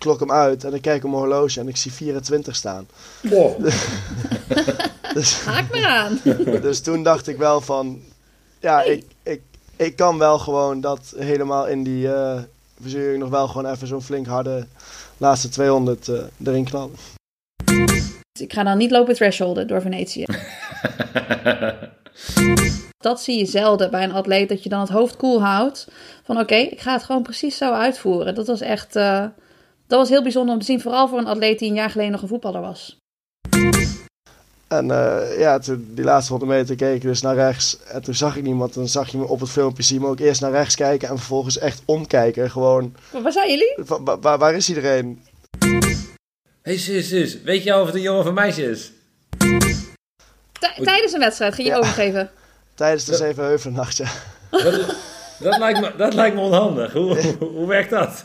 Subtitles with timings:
[0.00, 2.88] klok hem uit en ik kijk op mijn horloge en ik zie 24 staan.
[3.20, 3.58] Wow.
[5.14, 6.20] Dus, Haak maar aan.
[6.62, 8.02] dus toen dacht ik wel van,
[8.60, 9.40] ja, ik, ik,
[9.76, 12.38] ik kan wel gewoon dat helemaal in die eh
[12.80, 14.66] verzuring nog wel gewoon even zo'n flink harde
[15.16, 16.96] laatste 200 eh, erin knallen.
[18.32, 20.24] Dus ik ga dan niet lopen thresholden door Venetië.
[22.98, 25.88] Dat zie je zelden bij een atleet, dat je dan het hoofd koel houdt.
[26.24, 28.34] Van oké, ik ga het gewoon precies zo uitvoeren.
[28.34, 29.24] Dat was echt, eh,
[29.90, 30.80] dat was heel bijzonder om te zien.
[30.80, 32.96] Vooral voor een atleet die een jaar geleden nog een voetballer was.
[34.68, 37.78] En eh, ja, toen die laatste 100 meter keek ik dus naar rechts.
[37.84, 38.74] En toen zag ik niemand.
[38.74, 41.08] Dan zag je me op het filmpje zien me ook eerst naar rechts kijken.
[41.08, 42.50] En vervolgens echt omkijken.
[42.50, 43.74] Gewoon, Maar waar zijn jullie?
[43.86, 45.22] wa- wa- waar, is iedereen?
[46.62, 48.92] hey zus, zus, weet je al of het een jongen of een meisje is?
[50.52, 51.78] T- tijdens een wedstrijd ging je Ja.
[51.80, 52.30] overgeven.
[52.74, 54.08] Tijdens de Zevenheuvelnacht, ja.
[54.50, 54.96] Dat,
[55.40, 56.92] dat, lijkt me, dat lijkt me onhandig.
[56.92, 58.24] Hoe, hoe, hoe werkt dat?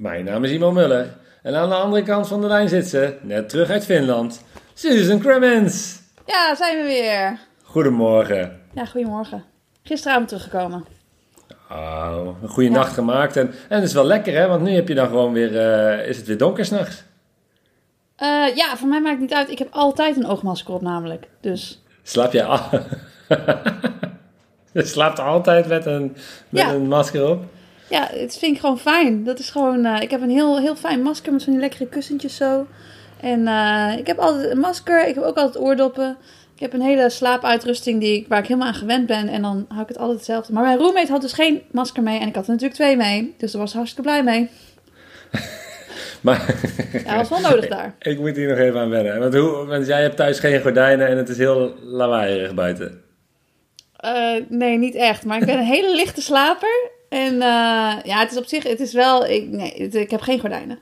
[0.00, 3.16] Mijn naam is Imo Muller en aan de andere kant van de lijn zit ze,
[3.22, 6.00] net terug uit Finland, Susan Cremens.
[6.26, 7.38] Ja, zijn we weer.
[7.62, 8.60] Goedemorgen.
[8.72, 9.44] Ja, goedemorgen.
[9.82, 10.84] Gisteravond teruggekomen.
[11.70, 12.76] Oh, een goede Ja.
[12.76, 15.32] nacht gemaakt en, en het is wel lekker hè, want nu heb je dan gewoon
[15.32, 17.02] weer, eh, is het weer donker s'nachts.
[18.16, 19.50] Eh, ja, voor mij maakt het niet uit.
[19.50, 21.28] Ik heb altijd een oogmasker op namelijk.
[21.40, 22.60] Dus Slaap je al?
[24.72, 26.16] je slaapt altijd met een,
[26.48, 26.72] met Ja.
[26.72, 27.44] een masker op?
[27.90, 29.24] Ja, het vind ik gewoon fijn.
[29.24, 31.86] Dat is gewoon, eh, ik heb een heel, heel fijn masker met van die lekkere
[31.86, 32.66] kussentjes zo.
[33.20, 35.06] En eh, ik heb altijd een masker.
[35.06, 36.16] Ik heb ook altijd oordoppen.
[36.54, 39.28] Ik heb een hele slaapuitrusting die ik, waar ik helemaal aan gewend ben.
[39.28, 40.52] En dan hou ik het altijd hetzelfde.
[40.52, 42.18] Maar mijn roommate had dus geen masker mee.
[42.18, 43.34] En ik had er natuurlijk twee mee.
[43.38, 44.48] Dus daar was ze hartstikke blij mee.
[46.20, 46.54] Maar
[46.92, 47.94] Ja, dat was wel nodig daar.
[48.12, 49.18] ik moet hier nog even aan wennen.
[49.18, 53.02] Want, hoe, want jij hebt thuis geen gordijnen en het is heel lawaaierig buiten.
[53.96, 55.24] Eh, nee, niet echt.
[55.24, 56.90] Maar ik ben een hele lichte slaper.
[57.10, 60.20] En eh, ja, het is op zich, het is wel, ik, nee, het- ik heb
[60.20, 60.78] geen gordijnen.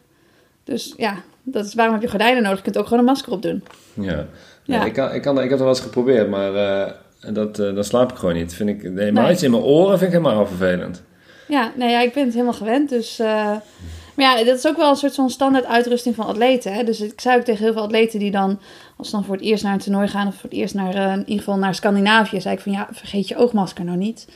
[0.64, 2.56] Dus ja, dat is waarom heb je gordijnen nodig?
[2.58, 3.62] Je kunt ook gewoon een masker op doen.
[3.94, 4.26] Ja.
[4.64, 4.84] Ja.
[4.84, 6.92] ik, kan, ik, kan, ik heb het wel eens geprobeerd, maar eh,
[7.34, 8.54] dat, eh, dan slaap ik gewoon niet.
[8.54, 9.32] Vind ik, nee, maar Nee.
[9.32, 11.02] iets in mijn oren vind ik helemaal vervelend.
[11.48, 12.88] Ja, nee, ja, ik ben het helemaal gewend.
[12.88, 13.60] Dus, maar
[14.38, 16.72] ja, dat is ook wel een soort van standaard uitrusting van atleten.
[16.74, 16.84] Hè?
[16.84, 18.60] Dus ik zei ook tegen heel veel atleten die dan,
[18.96, 20.94] als ze dan voor het eerst naar een toernooi gaan, of voor het eerst naar,
[20.94, 24.26] in ieder geval naar Scandinavië, zei ik van ja, vergeet je oogmasker nou niet.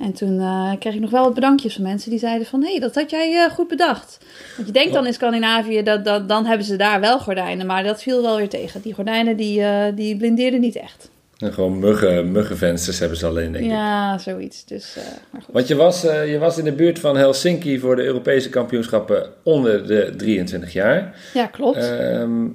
[0.00, 2.70] En toen eh, kreeg ik nog wel wat bedankjes van mensen die zeiden van, hé,
[2.70, 4.18] hey, dat had jij eh, goed bedacht.
[4.56, 7.82] Want je denkt dan in Scandinavië, dat, dat, dan hebben ze daar wel gordijnen, maar
[7.82, 8.80] dat viel wel weer tegen.
[8.80, 11.10] Die gordijnen, die, eh, die blindeerden niet echt.
[11.38, 13.70] En gewoon muggen, muggenvensters hebben ze alleen, denk ik.
[13.70, 14.64] Ja, zoiets.
[14.64, 14.96] Dus,
[15.30, 15.54] maar goed.
[15.54, 19.86] Want je was, je was in de buurt van Helsinki voor de Europese kampioenschappen onder
[19.86, 21.14] de 23 jaar.
[21.34, 21.76] Ja, klopt.
[21.76, 22.46] Ehm,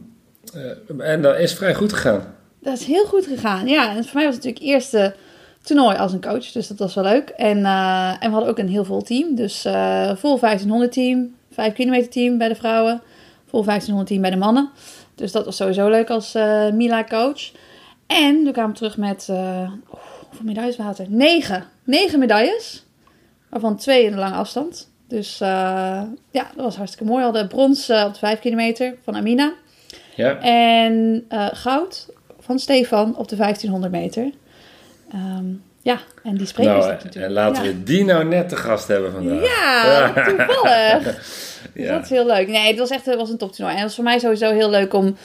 [0.54, 2.36] eh, en dat is vrij goed gegaan.
[2.62, 3.68] Dat is heel goed gegaan.
[3.68, 5.16] Ja, en voor mij was het natuurlijk eerste
[5.66, 6.52] toernooi als een coach.
[6.52, 7.30] Dus dat was wel leuk.
[7.30, 9.36] En, eh, en we hadden ook een heel vol team.
[9.36, 11.36] Dus eh vol 1500 team.
[11.52, 13.02] 5 kilometer team bij de vrouwen.
[13.46, 14.70] Vol 1500 team bij de mannen.
[15.16, 17.52] Dus dat was sowieso leuk als eh, Mila coach.
[18.08, 19.28] En we kwamen terug met...
[19.30, 19.72] oh,
[20.20, 21.12] hoeveel medailles waren er?
[21.12, 21.64] Negen.
[21.84, 22.86] Negen medailles.
[23.50, 24.90] Waarvan twee in de lange afstand.
[25.08, 27.18] Dus ja, dat was hartstikke mooi.
[27.18, 29.54] We hadden brons op de 5 kilometer van Amina.
[30.16, 30.40] Ja.
[30.40, 32.10] En goud
[32.40, 34.32] van Stefan op de 1500 meter.
[35.16, 35.46] Ehm,
[35.82, 37.26] ja, en die sprekers Nou, natuurlijk.
[37.26, 37.70] en laten ja.
[37.70, 39.44] we die nou net te gast hebben vandaag.
[39.44, 41.04] Ja, toevallig.
[41.74, 41.94] Dus Ja.
[41.94, 42.48] dat is heel leuk.
[42.48, 43.76] Nee, het was echt het was een toptoernooi.
[43.76, 45.16] En het was voor mij sowieso heel leuk om,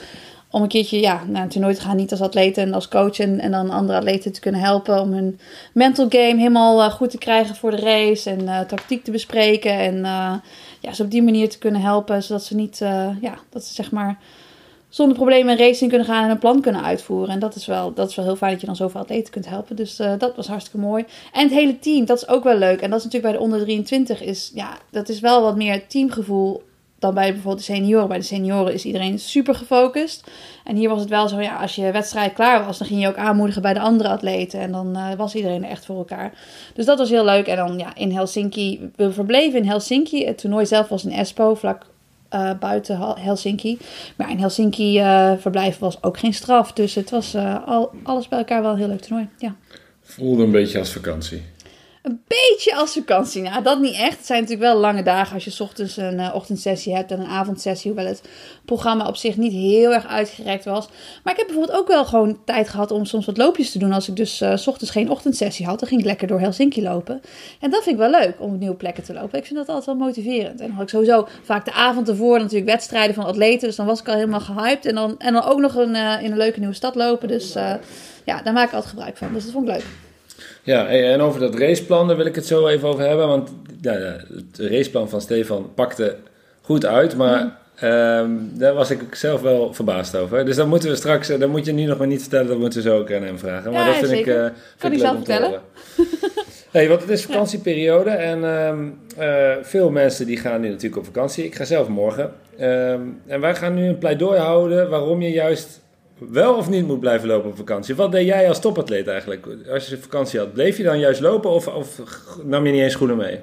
[0.49, 1.95] om een keertje ja, naar een toernooi te gaan.
[1.95, 3.19] Niet als atleet en als coach.
[3.19, 5.01] En, en dan andere atleten te kunnen helpen.
[5.01, 5.39] Om hun
[5.73, 8.29] mental game helemaal eh, goed te krijgen voor de race.
[8.29, 9.73] En eh, tactiek te bespreken.
[9.73, 10.33] En eh,
[10.79, 12.23] ja, ze op die manier te kunnen helpen.
[12.23, 12.77] Zodat ze niet,
[13.21, 14.17] ja, dat ze zeg maar
[14.91, 17.29] zonder problemen een race in kunnen gaan en een plan kunnen uitvoeren.
[17.29, 19.49] En dat is wel, dat is wel heel fijn dat je dan zoveel atleten kunt
[19.49, 19.75] helpen.
[19.75, 21.05] Dus eh, dat was hartstikke mooi.
[21.31, 22.81] En het hele team, dat is ook wel leuk.
[22.81, 25.87] En dat is natuurlijk bij de onder 23 is, ja, dat is wel wat meer
[25.87, 26.63] teamgevoel
[26.99, 28.07] dan bij bijvoorbeeld de senioren.
[28.07, 30.31] Bij de senioren is iedereen super gefocust.
[30.63, 33.07] En hier was het wel zo, ja, als je wedstrijd klaar was, dan ging je
[33.07, 34.59] ook aanmoedigen bij de andere atleten.
[34.59, 36.33] En dan uh, was iedereen er echt voor elkaar.
[36.73, 37.47] Dus dat was heel leuk.
[37.47, 40.25] En dan ja, in Helsinki, we verbleven in Helsinki.
[40.25, 41.85] Het toernooi zelf was in Espoo, vlak
[42.35, 43.77] uh, buiten Helsinki.
[44.15, 46.73] Maar in Helsinki uh, verblijven was ook geen straf.
[46.73, 47.35] Dus het was
[47.65, 49.27] al, alles bij elkaar wel heel leuk toernooi.
[49.37, 49.55] Ja.
[50.01, 51.41] Voelde een beetje als vakantie.
[52.01, 53.41] Een beetje als vakantie.
[53.41, 54.17] Nou, dat niet echt.
[54.17, 57.27] Het zijn natuurlijk wel lange dagen als je ochtends een uh, ochtendsessie hebt en een
[57.27, 57.91] avondsessie.
[57.91, 58.21] Hoewel het
[58.65, 60.87] programma op zich niet heel erg uitgerekt was.
[61.23, 63.93] Maar ik heb bijvoorbeeld ook wel gewoon tijd gehad om soms wat loopjes te doen.
[63.93, 67.21] Als ik dus uh, ochtends geen ochtendsessie had, dan ging ik lekker door Helsinki lopen.
[67.59, 69.39] En dat vind ik wel leuk om op nieuwe plekken te lopen.
[69.39, 70.59] Ik vind dat altijd wel motiverend.
[70.59, 73.67] En dan had ik sowieso vaak de avond ervoor natuurlijk wedstrijden van atleten.
[73.67, 74.85] Dus dan was ik al helemaal gehyped.
[74.85, 77.27] En dan, en dan ook nog een, uh, in een leuke nieuwe stad lopen.
[77.27, 77.53] Dus
[78.25, 79.33] ja, daar maak ik altijd gebruik van.
[79.33, 79.85] Dus dat vond ik leuk.
[80.63, 83.27] Ja, en over dat raceplan, daar wil ik het zo even over hebben.
[83.27, 83.49] Want
[83.81, 86.15] ja, het raceplan van Stefan pakte
[86.61, 90.45] goed uit, maar um, daar was ik zelf wel verbaasd over.
[90.45, 92.83] Dus dan moeten we straks, dan moet je nu nog maar niet vertellen, dat moeten
[92.83, 93.71] we zo ook aan hem vragen.
[93.71, 94.45] Maar ja, dat vind zeker.
[94.45, 95.61] ik, uh, kan ik zelf vertellen.
[96.71, 101.05] hey, want het is vakantieperiode en um, uh, veel mensen die gaan nu natuurlijk op
[101.05, 101.45] vakantie.
[101.45, 102.33] Ik ga zelf morgen.
[102.61, 105.81] Um, en wij gaan nu een pleidooi houden waarom je juist
[106.29, 107.95] wel of niet moet blijven lopen op vakantie.
[107.95, 109.47] Wat deed jij als topatleet eigenlijk?
[109.71, 112.01] Als je vakantie had, bleef je dan juist lopen of, of
[112.43, 113.39] nam je niet eens schoenen mee?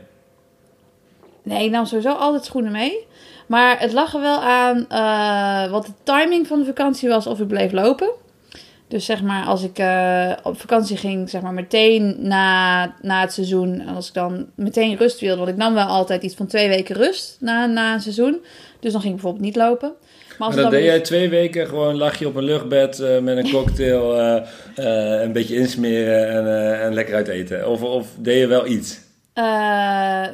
[1.42, 3.06] Nee, ik nam sowieso altijd schoenen mee.
[3.46, 7.40] Maar het lag er wel aan uh, wat de timing van de vakantie was of
[7.40, 8.10] ik bleef lopen.
[8.88, 13.32] Dus zeg maar, als ik uh, op vakantie ging, zeg maar meteen na, na het
[13.32, 13.80] seizoen.
[13.80, 16.68] En als ik dan meteen rust wilde, want ik nam wel altijd iets van twee
[16.68, 18.44] weken rust na, na een seizoen.
[18.80, 19.92] Dus dan ging ik bijvoorbeeld niet lopen.
[20.38, 24.20] Maar, deed jij twee weken gewoon lag je op een luchtbed uh, met een cocktail,
[24.20, 24.42] uh,
[24.76, 27.68] uh, een beetje insmeren en, en lekker uit eten.
[27.68, 29.00] Of, of deed je wel iets?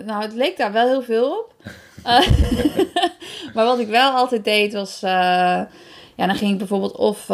[0.07, 1.55] nou, het leek daar wel heel veel op.
[3.55, 5.69] maar wat ik wel altijd deed was, ja,
[6.17, 7.29] dan ging ik bijvoorbeeld of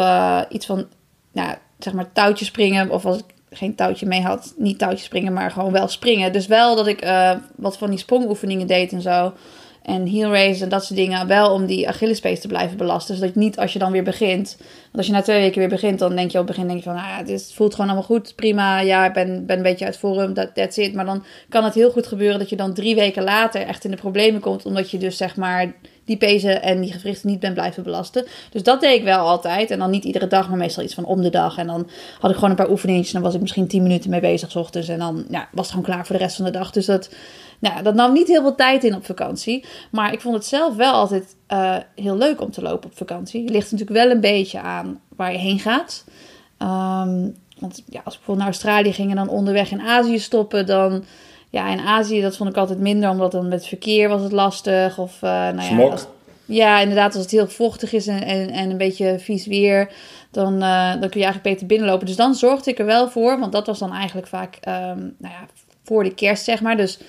[0.49, 0.87] iets van,
[1.31, 2.89] nou, zeg maar touwtje springen.
[2.89, 6.33] Of als ik geen touwtje mee had, niet touwtje springen, maar gewoon wel springen.
[6.33, 7.07] Dus wel dat ik
[7.55, 9.33] wat van die sprongoefeningen deed en zo
[9.81, 11.27] en heel race en dat soort dingen.
[11.27, 13.15] Wel om die Achillespees te blijven belasten.
[13.15, 14.55] Zodat je niet als je dan weer begint.
[14.59, 16.83] Want als je na twee weken weer begint, dan denk je op het begin denk
[16.83, 18.79] je van, nou ja, dit voelt gewoon allemaal goed, prima.
[18.79, 20.93] Ja, ik ben, ben een beetje uit vorm, dat that's it.
[20.93, 23.91] Maar dan kan het heel goed gebeuren dat je dan drie weken later echt in
[23.91, 24.65] de problemen komt.
[24.65, 25.73] Omdat je dus zeg maar
[26.05, 28.25] die pezen en die gewrichten niet bent blijven belasten.
[28.51, 29.71] Dus dat deed ik wel altijd.
[29.71, 31.57] En dan niet iedere dag, maar meestal iets van om de dag.
[31.57, 31.89] En dan
[32.19, 33.13] had ik gewoon een paar oefeningetjes.
[33.13, 34.87] En dan was ik misschien tien minuten mee bezig s ochtends.
[34.87, 36.71] En dan ja, was het gewoon klaar voor de rest van de dag.
[36.71, 37.09] Dus dat,
[37.61, 39.65] nou, dat nam niet heel veel tijd in op vakantie.
[39.91, 43.41] Maar ik vond het zelf wel altijd uh, heel leuk om te lopen op vakantie.
[43.41, 46.05] Het ligt natuurlijk wel een beetje aan waar je heen gaat.
[46.59, 50.65] Um, want ja, als ik bijvoorbeeld naar Australië ging en dan onderweg in Azië stoppen,
[50.65, 51.03] dan...
[51.53, 54.97] Ja, in Azië, dat vond ik altijd minder, omdat dan met verkeer was het lastig.
[54.97, 56.07] Of, uh, nou ja, als,
[56.45, 59.91] ja, inderdaad, als het heel vochtig is en, en, en een beetje vies weer,
[60.31, 62.05] dan, uh, dan kun je eigenlijk beter binnenlopen.
[62.05, 65.33] Dus dan zorgde ik er wel voor, want dat was dan eigenlijk vaak um, nou
[65.33, 65.45] ja,
[65.83, 66.77] voor de kerst, zeg maar.
[66.77, 66.99] Dus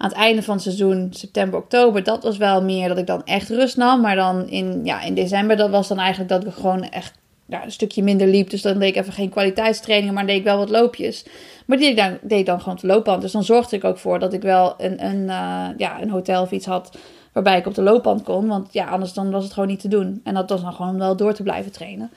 [0.00, 3.24] aan het einde van het seizoen, september, oktober, dat was wel meer dat ik dan
[3.24, 4.00] echt rust nam.
[4.00, 7.12] Maar dan in, ja, in december, dat was dan eigenlijk dat ik gewoon echt
[7.48, 8.50] een stukje minder liep.
[8.50, 11.24] Dus dan deed ik even geen kwaliteitstrainingen, maar deed ik wel wat loopjes.
[11.66, 13.22] Maar die deed ik dan, deed dan gewoon de loopband.
[13.22, 16.42] Dus dan zorgde ik ook voor dat ik wel een, een, uh, ja, een hotel
[16.42, 16.98] of iets had
[17.32, 18.46] waarbij ik op de loopband kon.
[18.46, 20.20] Want ja, anders dan was het gewoon niet te doen.
[20.24, 22.10] En dat was dan gewoon om wel door te blijven trainen.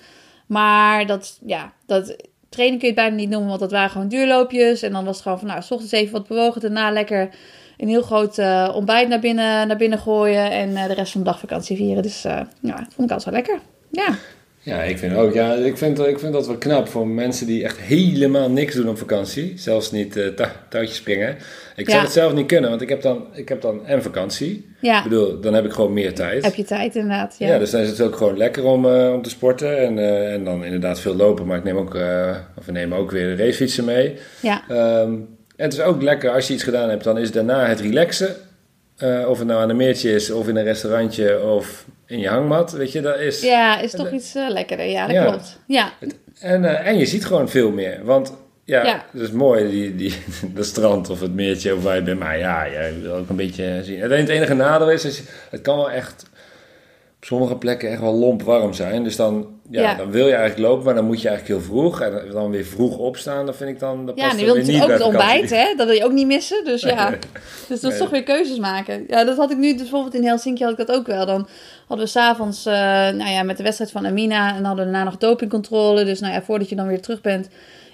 [0.45, 2.15] Maar dat, ja, dat
[2.49, 4.81] trainen kun je het bijna niet noemen, want dat waren gewoon duurloopjes.
[4.81, 7.29] En dan was het gewoon van, nou, s ochtends even wat bewogen, daarna lekker
[7.77, 11.21] een heel groot uh, ontbijt naar binnen, naar binnen gooien en uh, de rest van
[11.21, 12.03] de dag vakantie vieren.
[12.03, 13.59] Dus uh, ja, dat vond ik altijd wel lekker.
[13.91, 14.15] Ja.
[14.65, 15.33] Ja, ik vind ook.
[15.33, 18.89] Ja, ik vind, ik vind dat wel knap voor mensen die echt helemaal niks doen
[18.89, 19.53] op vakantie.
[19.55, 20.27] Zelfs niet uh,
[20.69, 21.37] touwtjes springen.
[21.75, 24.69] Ik zou het zelf niet kunnen, want ik heb dan, ik heb dan en vakantie.
[24.81, 24.97] Ja.
[24.97, 26.43] Ik bedoel, dan heb ik gewoon meer tijd.
[26.43, 27.47] Heb je tijd inderdaad, ja.
[27.47, 29.77] Ja, dus dan is het ook gewoon lekker om, uh, om te sporten.
[29.77, 31.97] En, uh, en dan inderdaad veel lopen, maar ik neem ook,
[32.57, 34.17] of we nemen ook weer de racefietsen mee.
[34.39, 34.63] Ja.
[35.01, 35.27] Um,
[35.63, 38.35] en het is ook lekker als je iets gedaan hebt, dan is daarna het relaxen.
[38.97, 42.27] Uh, of het nou aan een meertje is, of in een restaurantje, of in je
[42.27, 43.41] hangmat, weet je, dat is...
[43.41, 45.25] Ja, is toch iets uh, lekkerder, ja, dat ja.
[45.25, 45.59] klopt.
[45.67, 45.93] Ja.
[45.99, 49.05] Het, en, uh, en je ziet gewoon veel meer, want ja, Ja.
[49.11, 50.13] het is mooi, die, die,
[50.55, 53.35] dat strand of het meertje of waar je bent, maar ja, je wil ook een
[53.35, 53.99] beetje zien.
[53.99, 56.25] Het enige nadeel is, is het kan wel echt
[57.25, 59.95] sommige plekken echt wel lomp warm zijn, dus dan, ja, Ja.
[59.95, 62.65] dan wil je eigenlijk lopen, maar dan moet je eigenlijk heel vroeg en dan weer
[62.65, 65.01] vroeg opstaan, dat vind ik dan, dat Ja, past en je wilt natuurlijk ook het
[65.07, 65.73] ontbijt, hè?
[65.75, 66.63] Dat wil je ook niet missen.
[66.63, 67.19] Dus ja, Nee.
[67.69, 69.03] dus dat is toch weer keuzes maken.
[69.07, 71.25] Ja, dat had ik nu dus bijvoorbeeld in Helsinki had ik dat ook wel.
[71.25, 71.47] Dan
[71.87, 75.03] hadden we s'avonds, uh, nou ja, met de wedstrijd van Amina en hadden we daarna
[75.09, 76.03] nog dopingcontrole.
[76.03, 77.49] Dus nou ja, voordat je dan weer terug bent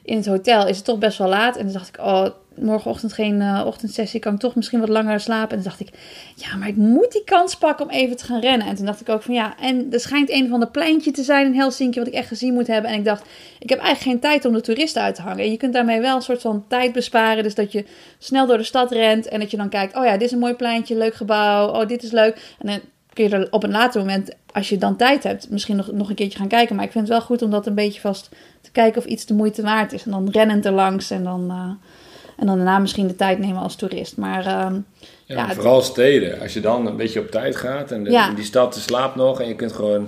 [0.09, 1.57] in het hotel is het toch best wel laat.
[1.57, 2.25] En dan dacht ik, oh,
[2.55, 5.49] morgenochtend geen uh, ochtendsessie, kan ik toch misschien wat langer slapen.
[5.49, 5.89] En toen dacht ik,
[6.35, 8.67] ja, maar ik moet die kans pakken om even te gaan rennen.
[8.67, 11.23] En toen dacht ik ook van ja, en er schijnt een van de pleintje te
[11.23, 12.91] zijn in Helsinki wat ik echt gezien moet hebben.
[12.91, 13.23] En ik dacht,
[13.59, 15.43] ik heb eigenlijk geen tijd om de toeristen uit te hangen.
[15.43, 17.43] En je kunt daarmee wel een soort van tijd besparen.
[17.43, 17.85] Dus dat je
[18.17, 20.39] snel door de stad rent en dat je dan kijkt, oh ja, dit is een
[20.39, 22.55] mooi pleintje, leuk gebouw, oh dit is leuk.
[22.59, 22.79] En dan
[23.19, 26.09] kun je er op een later moment, als je dan tijd hebt, misschien nog, nog
[26.09, 26.75] een keertje gaan kijken.
[26.75, 28.29] Maar ik vind het wel goed om dat een beetje vast
[28.61, 30.03] te kijken of iets de moeite waard is.
[30.03, 31.45] En dan rennend er langs en dan...
[31.51, 31.87] Uh,
[32.37, 34.17] en dan daarna misschien de tijd nemen als toerist.
[34.17, 34.67] Maar uh,
[35.25, 36.39] ja, ja, vooral steden.
[36.41, 39.47] Als je dan een beetje op tijd gaat en de, die stad slaapt nog en
[39.47, 40.07] je kunt gewoon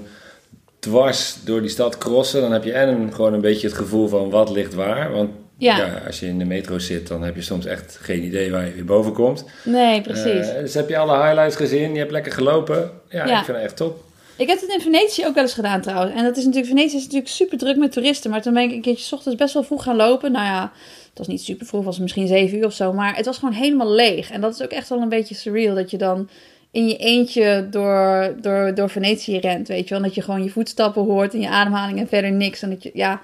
[0.80, 4.30] dwars door die stad crossen, dan heb je en gewoon een beetje het gevoel van
[4.30, 5.12] wat ligt waar.
[5.12, 5.30] Want
[5.62, 6.02] ja.
[6.06, 8.74] als je in de metro zit, dan heb je soms echt geen idee waar je
[8.74, 9.46] weer boven komt.
[9.64, 10.48] Nee, precies.
[10.48, 12.92] Uh, dus heb je alle highlights gezien, je hebt lekker gelopen.
[13.10, 14.04] Ja, ik vind het echt top.
[14.42, 16.16] Ik heb het in Venetië ook wel eens gedaan trouwens.
[16.16, 18.32] En dat is natuurlijk, Venetië is natuurlijk super druk met toeristen.
[18.32, 20.32] Maar toen ben ik een keertje s ochtends best wel vroeg gaan lopen.
[20.32, 20.72] Nou ja,
[21.10, 22.94] het was niet super vroeg, was misschien zeven uur of zo.
[22.94, 24.32] Maar het was gewoon helemaal leeg.
[24.32, 25.76] En dat is ook echt wel een beetje surreal.
[25.76, 26.30] Dat je dan
[26.72, 30.04] in je eentje door, door, door Venetië rent, weet je wel.
[30.04, 32.62] Dat je gewoon je voetstappen hoort en je ademhaling en verder niks.
[32.62, 33.22] En dat je, ja,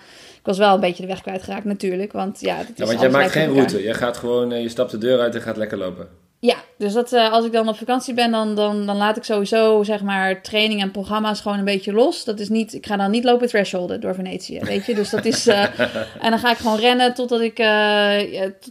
[0.48, 2.12] was wel een beetje de weg kwijtgeraakt natuurlijk.
[2.12, 3.82] Want ja, dat ja want jij maakt geen route.
[3.82, 6.08] Jij gaat gewoon, eh, je stapt de deur uit en gaat lekker lopen.
[6.40, 9.24] Ja, dus dat, uh, als ik dan op vakantie ben, dan, dan, dan laat ik
[9.24, 12.24] sowieso zeg maar training en programma's gewoon een beetje los.
[12.24, 14.96] Dat is niet, ik ga dan niet lopen thresholden door Venetië, weet je.
[14.96, 15.80] Dus dat is, uh,
[16.26, 18.16] en dan ga ik gewoon rennen totdat ik, uh,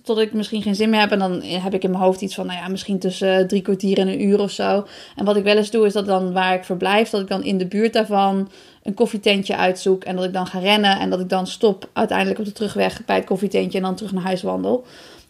[0.02, 1.10] totdat ik misschien geen zin meer heb.
[1.10, 3.98] En dan heb ik in mijn hoofd iets van, nou ja, misschien tussen drie kwartier
[3.98, 4.86] en een uur of zo.
[5.16, 7.44] En wat ik wel eens doe, is dat dan waar ik verblijf, dat ik dan
[7.44, 8.50] in de buurt daarvan
[8.82, 10.04] een koffietentje uitzoek.
[10.04, 13.04] En dat ik dan ga rennen en dat ik dan stop uiteindelijk op de terugweg
[13.04, 14.84] bij het koffietentje en dan terug naar huis wandel.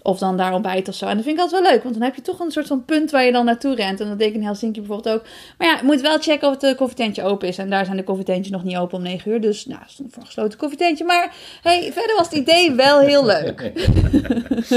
[0.06, 1.06] Of dan daar ontbijt of zo.
[1.06, 1.82] En dat vind ik altijd wel leuk.
[1.82, 4.00] Want dan heb je toch een soort van punt waar je dan naartoe rent.
[4.00, 5.24] En dat deed ik in Helsinki bijvoorbeeld ook.
[5.58, 7.58] Maar ja, je moet wel checken of het koffietentje open is.
[7.58, 9.40] En daar zijn de koffietentjes nog niet open om 9 uur.
[9.40, 11.04] Dus nou, stond voor een gesloten koffietentje.
[11.04, 13.72] Maar hey, verder was het idee wel heel leuk.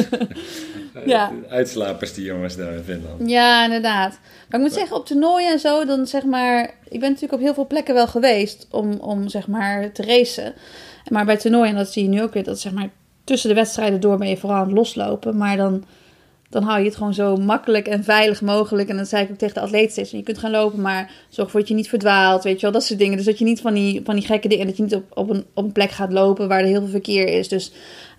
[1.06, 1.32] ja.
[1.50, 3.30] Uitslapers die jongens daar in Finland.
[3.30, 4.20] Ja, inderdaad.
[4.50, 6.74] Maar ik moet zeggen, op toernooien en zo, dan zeg maar...
[6.88, 10.54] Ik ben natuurlijk op heel veel plekken wel geweest om, om zeg maar te racen.
[11.10, 12.90] Maar bij toernooien, en dat zie je nu ook weer, dat zeg maar
[13.30, 15.38] tussen de wedstrijden door ben je vooral aan het loslopen.
[15.38, 15.84] Maar dan,
[16.50, 18.90] dan hou je het gewoon zo makkelijk en veilig mogelijk.
[18.90, 21.46] En dan zei ik ook tegen de atleet steeds: je kunt gaan lopen, maar zorg
[21.46, 22.44] ervoor dat je niet verdwaalt.
[22.44, 23.18] Weet je wel, dat soort dingen.
[23.18, 24.68] Dus dat je niet van die, van die gekke dingen.
[24.68, 26.90] Dat je niet op, op, een, op een plek gaat lopen waar er heel veel
[26.90, 27.48] verkeer is.
[27.48, 27.72] Dus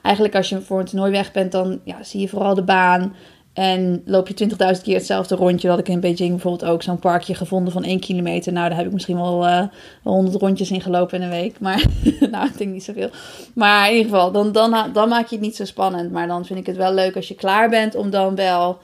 [0.02, 3.14] eigenlijk als je voor een toernooi weg bent, dan ja, zie je vooral de baan.
[3.60, 5.68] En loop je 20.000 keer hetzelfde rondje.
[5.68, 8.52] Dat ik in Beijing bijvoorbeeld ook zo'n parkje gevonden van 1 kilometer.
[8.52, 9.62] Nou, daar heb ik misschien wel, uh,
[10.02, 11.60] wel 100 rondjes in gelopen in een week.
[11.60, 11.84] Maar
[12.30, 13.10] nou, ik denk niet zoveel.
[13.54, 16.12] Maar in ieder geval, dan, dan, dan maak je het niet zo spannend.
[16.12, 18.78] Maar dan vind ik het wel leuk als je klaar bent om dan wel...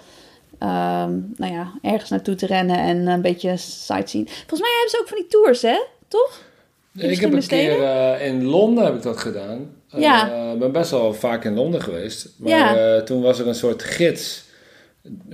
[0.63, 4.29] Um, nou ja, ergens naartoe te rennen en een beetje sightseeing.
[4.29, 5.83] Volgens mij hebben ze ook van die tours, hè?
[6.09, 6.43] Toch?
[6.97, 9.71] ik heb een keer uh, in Londen heb ik dat gedaan.
[9.87, 10.27] Ja.
[10.27, 12.29] Ik uh, ben best wel vaak in Londen geweest.
[12.37, 13.03] Maar ja.
[13.03, 14.46] toen was er een soort gids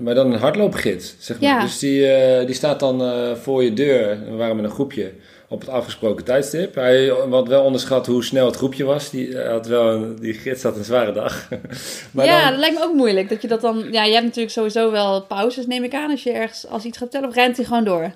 [0.01, 1.61] maar dan een hardloopgids, zeg maar.
[1.61, 4.19] Dus die, uh, die staat dan uh, voor je deur.
[4.25, 5.13] We waren met een groepje
[5.49, 6.75] op het afgesproken tijdstip.
[6.75, 9.11] Hij had wel onderschat hoe snel het groepje was.
[9.11, 11.49] Die, had wel een, die gids had een zware dag.
[12.13, 12.51] maar ja, dan...
[12.51, 13.29] dat lijkt me ook moeilijk.
[13.29, 13.89] Dat je dat dan...
[13.91, 16.11] Ja, je hebt natuurlijk sowieso wel pauzes, neem ik aan.
[16.11, 18.13] Als je ergens als iets gaat tellen, of rent hij gewoon door?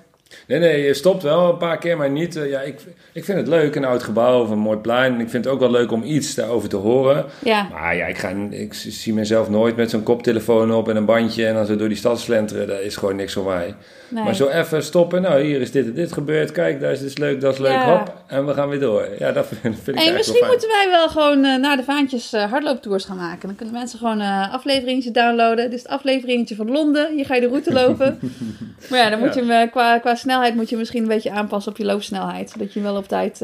[0.47, 2.35] Nee, nee, je stopt wel een paar keer, maar niet.
[2.35, 2.79] Uh, ja, ik,
[3.13, 5.19] ik vind het leuk, een oud gebouw of een mooi plein.
[5.19, 7.25] Ik vind het ook wel leuk om iets daarover te horen.
[7.43, 7.67] Ja.
[7.71, 11.45] Maar ja, ik, ga, ik zie mezelf nooit met zo'n koptelefoon op en een bandje
[11.45, 12.67] en dan zo door die stad slenteren.
[12.67, 13.75] Dat is gewoon niks voor mij.
[14.09, 15.21] Maar zo even stoppen.
[15.21, 16.51] Nou, hier is dit en dit gebeurd.
[16.51, 17.81] Kijk, daar is dit leuk, dat is leuk.
[17.83, 19.07] Hop, en we gaan weer door.
[19.19, 22.33] Ja, dat vind, vind ik hey, Misschien moeten wij wel gewoon uh, naar de vaantjes
[22.33, 23.47] uh, hardlooptours gaan maken.
[23.47, 25.65] Dan kunnen mensen gewoon uh, afleveringetje downloaden.
[25.65, 27.13] Dit is het afleveringetje van Londen.
[27.13, 28.19] Hier ga je de route lopen.
[28.89, 31.71] maar ja, dan moet je hem qua, qua snelheid moet je misschien een beetje aanpassen
[31.71, 32.49] op je loopsnelheid.
[32.49, 33.39] Zodat je wel op tijd...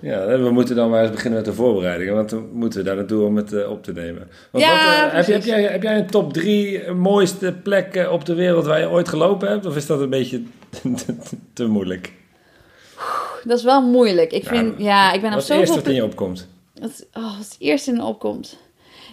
[0.00, 2.14] Ja, we moeten dan maar eens beginnen met de voorbereidingen.
[2.14, 4.28] Want dan moeten we daar naartoe om het op te nemen.
[4.50, 8.34] Want ja, wat, heb, heb, jij, heb jij een top drie mooiste plekken op de
[8.34, 9.66] wereld waar je ooit gelopen hebt?
[9.66, 10.42] Of is dat een beetje
[11.52, 12.12] te, moeilijk?
[13.44, 14.32] Dat is wel moeilijk.
[14.32, 15.56] Ik vind, ja, ik ben op zoveel...
[15.56, 16.48] Wat is het eerste wat in je opkomt?
[16.74, 18.58] Wat, oh, het eerste in opkomt?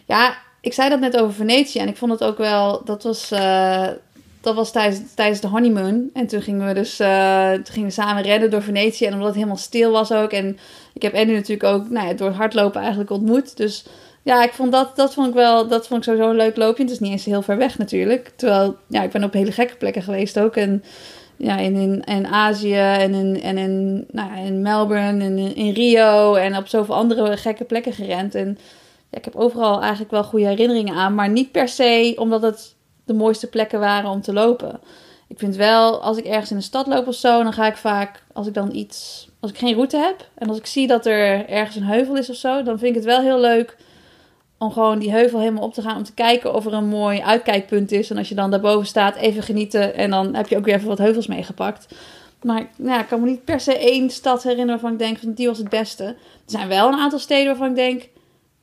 [0.06, 2.84] Ja, ik zei dat net over Venetië en ik vond het ook wel...
[2.84, 3.88] Dat was, uh,
[4.44, 6.10] dat was tijdens, tijdens de honeymoon.
[6.14, 9.06] En toen gingen we dus uh, toen gingen we samen redden door Venetië.
[9.06, 10.32] En omdat het helemaal stil was ook.
[10.32, 10.58] En
[10.94, 13.58] ik heb Annie natuurlijk ook nou ja, door hardlopen eigenlijk ontmoet.
[13.58, 13.86] Dus
[14.24, 16.84] ja, ik vond dat, dat vond ik wel, dat vond ik sowieso een leuk loopje.
[16.84, 18.32] Het is niet eens heel ver weg natuurlijk.
[18.36, 20.56] Terwijl, ja, ik ben op hele gekke plekken geweest ook.
[20.56, 20.84] En
[21.38, 26.34] ja, in, in, Azië en in, en in, nou, in Melbourne en in, in Rio
[26.34, 28.36] en op zoveel andere gekke plekken gerend.
[28.36, 28.58] En
[29.10, 32.76] ja, ik heb overal eigenlijk wel goede herinneringen aan, maar niet per se omdat het
[33.06, 34.80] de mooiste plekken waren om te lopen.
[35.28, 37.78] Ik vind wel, als ik ergens in de stad loop of zo, dan ga ik
[37.78, 41.06] vaak, als ik dan iets, als ik geen route heb en als ik zie dat
[41.06, 43.78] er ergens een heuvel is of zo, dan vind ik het wel heel leuk
[44.64, 45.98] om gewoon die heuvel helemaal op te gaan.
[45.98, 48.10] Om te kijken of er een mooi uitkijkpunt is.
[48.10, 49.96] En als je dan daarboven staat, even genieten.
[49.96, 51.88] En dan heb je ook weer even wat heuvels meegepakt.
[52.42, 55.34] Maar nou, ik kan me niet per se één stad herinneren waarvan ik denk van
[55.34, 56.04] die was het beste.
[56.04, 58.10] Er zijn wel een aantal steden waarvan ik denk,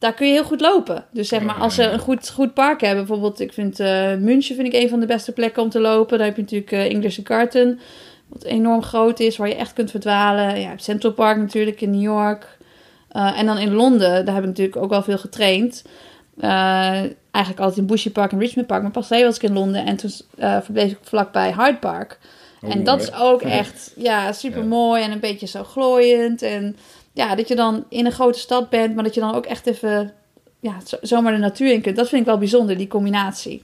[0.00, 1.04] daar kun je heel goed lopen.
[1.12, 4.54] Dus zeg maar, als ze een goed, goed park hebben, bijvoorbeeld, ik vind uh, München
[4.57, 6.19] vind ik een van de beste plekken om te lopen.
[6.19, 7.80] Daar heb je natuurlijk uh, English Garden,
[8.28, 10.61] wat enorm groot is, waar je echt kunt verdwalen.
[10.61, 12.59] Ja, Central Park natuurlijk in New York.
[13.12, 15.85] Uh, en dan in Londen, daar heb ik natuurlijk ook wel veel getraind.
[16.40, 18.83] eigenlijk altijd in Bushy Park en Richmond Park.
[18.83, 22.19] Maar pas geleden was ik in Londen en toen verbleef ik vlakbij Hyde Park.
[22.62, 26.42] Oh, en dat is ook echt ja, super mooi en een beetje zo glooiend.
[26.42, 26.76] En
[27.12, 29.67] ja, dat je dan in een grote stad bent, maar dat je dan ook echt
[29.67, 30.12] even
[30.61, 31.97] ja, zomaar de natuur in kunt.
[31.97, 33.62] Dat vind ik wel bijzonder, die combinatie.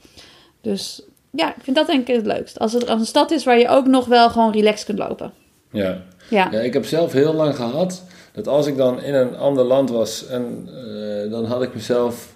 [0.61, 2.59] Dus ja, ik vind dat denk ik het leukst.
[2.59, 5.33] Als het als een stad is waar je ook nog wel gewoon relaxed kunt lopen.
[5.71, 6.03] Ja.
[6.29, 6.49] Ja.
[6.51, 9.91] ja ik heb zelf heel lang gehad dat als ik dan in een ander land
[9.91, 12.35] was en uh, dan had ik mezelf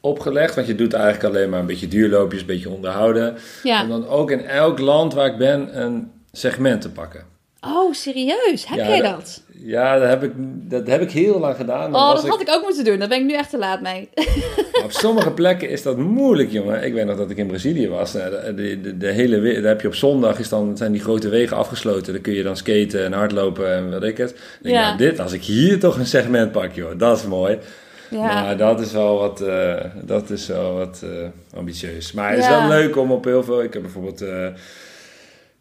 [0.00, 0.54] opgelegd.
[0.54, 3.36] Want je doet eigenlijk alleen maar een beetje duurloopjes, een beetje onderhouden.
[3.62, 3.82] Ja.
[3.82, 7.24] En dan ook in elk land waar ik ben een segment te pakken.
[7.60, 8.66] Oh, serieus?
[8.66, 9.42] Heb jij dat?
[9.62, 10.32] Ja, dat heb, ik,
[10.70, 11.94] dat heb ik heel lang gedaan.
[11.94, 12.98] oh, dat had ik ook moeten doen.
[12.98, 14.08] Daar ben ik nu echt te laat mee.
[14.84, 16.84] Op sommige plekken is dat moeilijk, jongen.
[16.84, 18.12] Ik weet nog dat ik in Brazilië was.
[18.12, 21.56] De, de, de, hele, daar heb je op zondag, is dan, zijn die grote wegen
[21.56, 22.12] afgesloten.
[22.12, 24.34] Dan kun je dan skaten en hardlopen en wat ik het.
[24.60, 24.86] denk, ja.
[24.86, 27.58] Nou, dit, als ik hier toch een segment pak, joh, dat is mooi.
[28.10, 28.42] Ja.
[28.42, 29.74] Maar dat is wel wat, uh,
[30.04, 31.10] dat is wel wat uh,
[31.58, 32.12] ambitieus.
[32.12, 33.62] Maar het is wel leuk om op heel veel...
[33.62, 34.22] Ik heb bijvoorbeeld...
[34.22, 34.46] Uh,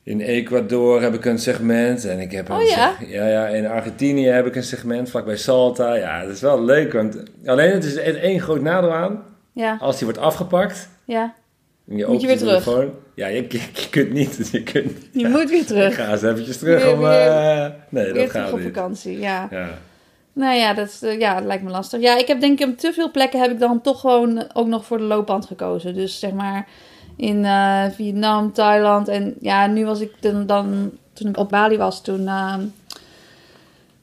[0.03, 2.05] in Ecuador heb ik een segment.
[2.05, 2.95] En ik heb een oh, ja?
[3.07, 5.93] ja, ja, in Argentinië heb ik een segment vlakbij Salta.
[5.93, 6.93] Ja, dat is wel leuk.
[6.93, 9.23] Want alleen het is één groot nadeel aan.
[9.53, 9.77] Ja.
[9.79, 10.89] Als die wordt afgepakt.
[11.05, 11.33] Ja.
[11.85, 12.87] Je moet je weer terug.
[13.15, 14.49] Ja, je, je, kunt niet.
[14.51, 15.95] Je, kunt, je moet weer terug.
[15.95, 17.03] Ga eens eventjes terug om...
[17.03, 19.47] Uh, nee, dat gaat op vakantie, ja.
[19.51, 19.69] ja.
[20.33, 22.01] Nou ja, dat, uh, ja, dat lijkt me lastig.
[22.01, 24.67] Ja, ik heb denk ik op te veel plekken heb ik dan toch gewoon ook
[24.67, 25.93] nog voor de loopband gekozen.
[25.93, 26.67] Dus zeg maar
[27.19, 29.07] in uh, Vietnam, Thailand.
[29.07, 32.53] En ja, nu was ik dan, dan toen ik op Bali was, toen, uh,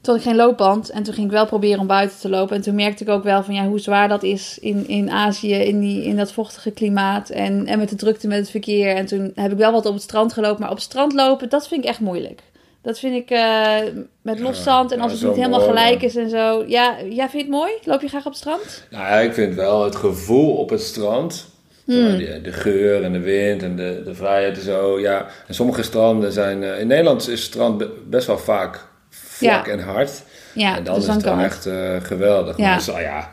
[0.01, 0.89] toen had ik geen loopband.
[0.89, 2.55] En toen ging ik wel proberen om buiten te lopen.
[2.55, 5.53] En toen merkte ik ook wel van ja, hoe zwaar dat is in, in Azië,
[5.53, 7.29] in, die, in dat vochtige klimaat.
[7.29, 8.95] En, en met de drukte met het verkeer.
[8.95, 10.59] En toen heb ik wel wat op het strand gelopen.
[10.59, 12.41] Maar op het strand lopen, dat vind ik echt moeilijk.
[12.81, 13.75] Dat vind ik uh,
[14.21, 16.63] met los zand en als het niet helemaal gelijk is en zo.
[16.67, 17.71] Ja, jij vindt het mooi?
[17.83, 18.87] Loop je graag op het strand?
[18.91, 21.47] Nou ja, ik vind wel het gevoel op het strand
[21.87, 22.17] Hmm.
[22.17, 24.99] De, de, geur en de wind en de, de vrijheid en zo.
[24.99, 25.27] Ja.
[25.47, 26.61] En sommige stranden zijn...
[26.61, 30.23] Uh, in Nederland is strand best wel vaak vlak en hard.
[30.53, 32.57] Ja, en dan is het dan echt uh, geweldig.
[32.57, 32.79] Ja.
[32.87, 33.31] Maar ja,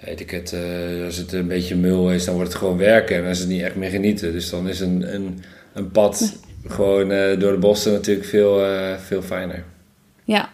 [0.00, 3.16] weet ik het, uh, als het een beetje mul is, dan wordt het gewoon werken.
[3.16, 4.32] En dan is het niet echt meer genieten.
[4.32, 5.42] Dus dan is een, een,
[5.72, 8.66] een pad gewoon door de bossen natuurlijk veel,
[8.98, 9.64] veel fijner.
[10.24, 10.48] Ja.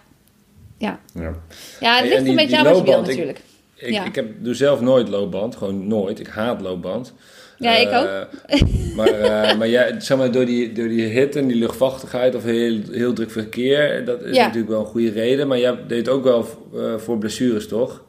[0.77, 1.01] Ja.
[1.15, 1.35] Ja,
[1.81, 3.39] ja het ligt een beetje aan wat je wil natuurlijk.
[3.39, 3.45] Ik,
[3.81, 6.21] ik heb, doe zelf nooit loopband, gewoon nooit.
[6.21, 7.15] Ik haat loopband.
[7.59, 8.09] Ja, ik ook.
[8.47, 12.35] Eh, maar, uh, maar jij, zeg maar, door die, door die hitte en die luchtvochtigheid
[12.35, 15.49] of heel, heel druk verkeer, dat is natuurlijk wel een goede reden.
[15.49, 18.05] Maar jij deed ook wel uh, voor blessures, toch?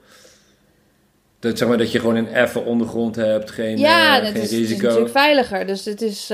[1.40, 4.56] Dat, zeg maar, dat je gewoon een effe ondergrond hebt, geen, ja, geen is, risico.
[4.56, 5.68] Ja, het is natuurlijk veiliger.
[5.68, 6.32] Dus het is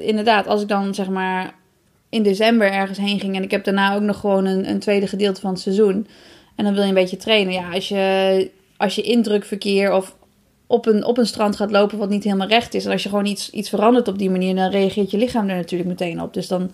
[0.00, 1.54] inderdaad, als ik dan zeg maar
[2.08, 5.06] in december ergens heen ging en ik heb daarna ook nog gewoon een, een tweede
[5.06, 6.06] gedeelte van het seizoen.
[6.56, 7.52] En dan wil je een beetje trainen.
[7.52, 8.50] Ja, als je
[8.84, 10.16] als je indrukverkeer of
[10.66, 12.84] op een, op een strand gaat lopen wat niet helemaal recht is.
[12.84, 15.56] En als je gewoon iets, iets verandert op die manier, dan reageert je lichaam er
[15.56, 16.34] natuurlijk meteen op.
[16.34, 16.70] Dus dan,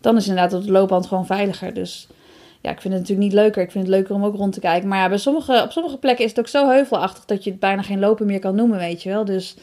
[0.00, 1.74] dan is inderdaad op de loopband gewoon veiliger.
[1.74, 2.06] Dus
[2.60, 3.62] ja, ik vind het natuurlijk niet leuker.
[3.62, 4.88] Ik vind het leuker om ook rond te kijken.
[4.88, 7.60] Maar ja, bij sommige, op sommige plekken is het ook zo heuvelachtig dat je het
[7.60, 9.24] bijna geen lopen meer kan noemen, weet je wel.
[9.24, 9.56] Dus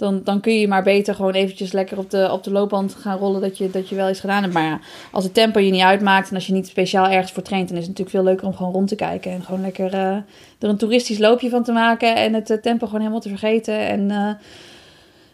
[0.00, 3.18] dan, dan kun je maar beter gewoon eventjes lekker op de, op de loopband gaan
[3.18, 4.54] rollen dat je, dat je wel iets gedaan hebt.
[4.54, 4.80] Maar ja,
[5.12, 7.76] als het tempo je niet uitmaakt en als je niet speciaal ergens voor traint, dan
[7.76, 9.30] is het natuurlijk veel leuker om gewoon rond te kijken.
[9.30, 10.16] En gewoon lekker uh,
[10.58, 13.78] er een toeristisch loopje van te maken en het eh, tempo gewoon helemaal te vergeten.
[13.78, 14.32] En, uh,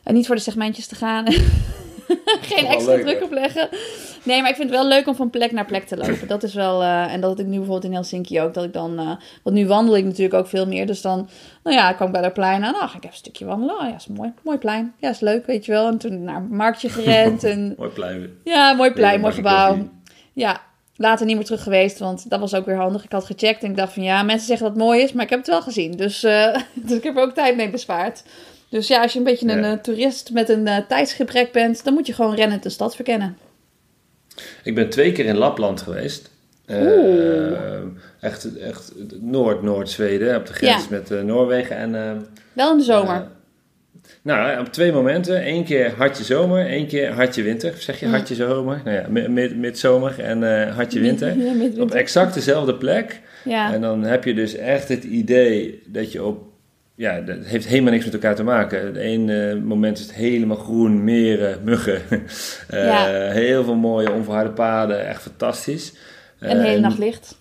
[0.03, 1.25] en niet voor de segmentjes te gaan.
[2.53, 3.69] Geen extra druk opleggen.
[4.23, 6.29] Nee, maar ik vind het wel leuk om van plek naar plek te lopen.
[6.29, 6.83] Dat is wel.
[6.83, 8.55] Uh, en dat had ik nu bijvoorbeeld in Helsinki ook.
[8.55, 9.01] Dat ik dan.
[9.01, 9.11] Uh,
[9.43, 10.87] want nu wandel ik natuurlijk ook veel meer.
[10.87, 11.29] Dus dan.
[11.63, 12.73] Nou ja, kwam ik bij dat plein aan.
[12.73, 13.79] Nou, ga ik even een stukje wandelen.
[13.79, 14.33] Oh ja, is mooi.
[14.43, 14.95] Mooi plein.
[14.99, 15.87] Ja, is leuk, weet je wel.
[15.87, 17.45] En toen naar een marktje gerend.
[17.45, 18.31] En, mooi plein.
[18.45, 19.89] Ja, mooi plein, mooi gebouw.
[20.33, 20.61] Ja,
[20.97, 23.05] later niet meer terug geweest, want dat was ook weer handig.
[23.05, 25.25] Ik had gecheckt en ik dacht van ja, mensen zeggen dat het mooi is, maar
[25.25, 25.93] ik heb het wel gezien.
[25.93, 28.23] Dus, uh, dus ik heb er ook tijd mee bespaard.
[28.69, 31.95] Dus ja, als je een beetje een uh, toerist met een uh, tijdsgebrek bent, dan
[31.95, 33.37] moet je gewoon rennen de stad verkennen.
[34.63, 36.31] Ik ben twee keer in Lapland geweest.
[36.67, 37.81] Uh,
[38.21, 41.77] echt, echt Noord-Noord-Zweden, op de grens met Noorwegen.
[41.77, 41.93] En,
[42.53, 43.29] Wel in de zomer.
[44.23, 45.49] nou, op twee momenten.
[45.49, 47.75] Eén keer hartje zomer, één keer hartje winter.
[47.79, 48.81] Zeg je hartje zomer?
[48.85, 51.37] Nou ja, midzomer en hartje winter.
[51.81, 53.21] Op exact dezelfde plek.
[53.45, 53.73] Ja.
[53.73, 56.56] En dan heb je dus echt het idee dat je op
[56.97, 58.87] ja, dat heeft helemaal niks met elkaar te maken.
[58.87, 62.01] Het ene moment is het helemaal groen, meren, muggen.
[62.69, 63.07] Eh, Ja.
[63.31, 65.93] Heel veel mooie onverharde paden, echt fantastisch.
[66.39, 67.39] En de hele Eh, nacht licht.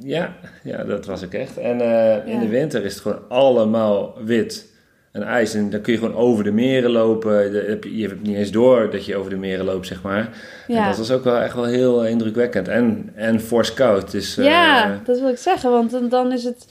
[0.00, 1.56] Ja, ja, dat was ik echt.
[1.58, 4.66] En eh, in de winter is het gewoon allemaal wit
[5.12, 5.54] en ijs.
[5.54, 7.52] En dan kun je gewoon over de meren lopen.
[7.92, 10.28] Je, hebt niet eens door dat je over de meren loopt, zeg maar.
[10.68, 10.88] En Ja.
[10.88, 12.68] dat was ook wel echt wel heel eh, indrukwekkend.
[12.68, 14.10] En, en fors koud.
[14.10, 15.70] Dus, eh, Ja, dat wil ik zeggen.
[15.70, 16.66] Want dan is het,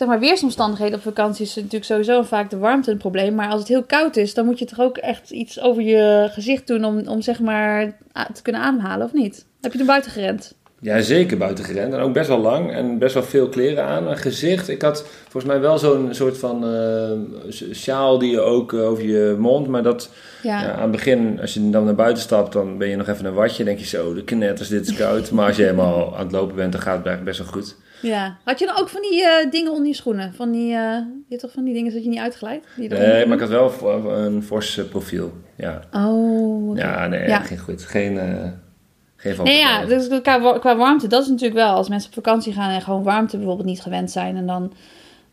[0.00, 3.34] zeg maar, weersomstandigheden op vakantie is natuurlijk sowieso vaak de warmte een probleem.
[3.34, 6.28] Maar als het heel koud is, dan moet je toch ook echt iets over je
[6.32, 7.96] gezicht doen om, om zeg maar
[8.32, 9.46] te kunnen ademhalen, of niet?
[9.60, 10.54] Heb je toen buiten gerend?
[10.80, 11.92] Ja, zeker buiten gerend.
[11.92, 14.06] En ook best wel lang en best wel veel kleren aan.
[14.06, 18.72] Een gezicht, ik had volgens mij wel zo'n soort van eh, sjaal die je ook
[18.72, 19.68] eh, over je mond.
[19.68, 20.10] Maar dat,
[20.42, 20.60] Ja.
[20.60, 23.24] ja, aan het begin, als je dan naar buiten stapt, dan ben je nog even
[23.24, 23.64] een watje.
[23.64, 25.30] denk je zo, de knetters, dit is koud.
[25.30, 27.76] Maar als je helemaal aan het lopen bent, dan gaat het best wel goed.
[28.02, 28.36] Ja.
[28.44, 30.34] Had je dan ook van die eh, dingen onder je schoenen?
[30.34, 30.96] Van die, eh,
[31.28, 32.66] je toch van die dingen dat je niet uitglijdt?
[32.76, 35.32] Nee, maar ik had wel vo- een fors eh, profiel.
[35.56, 37.38] Ja, Oh, ja nee, Ja.
[37.40, 37.82] ging goed.
[37.82, 38.48] Geen, eh
[39.16, 41.74] geen Nee, ja, dus qua, qua warmte, dat is natuurlijk wel.
[41.74, 44.36] Als mensen op vakantie gaan en gewoon warmte bijvoorbeeld niet gewend zijn.
[44.36, 44.72] En dan,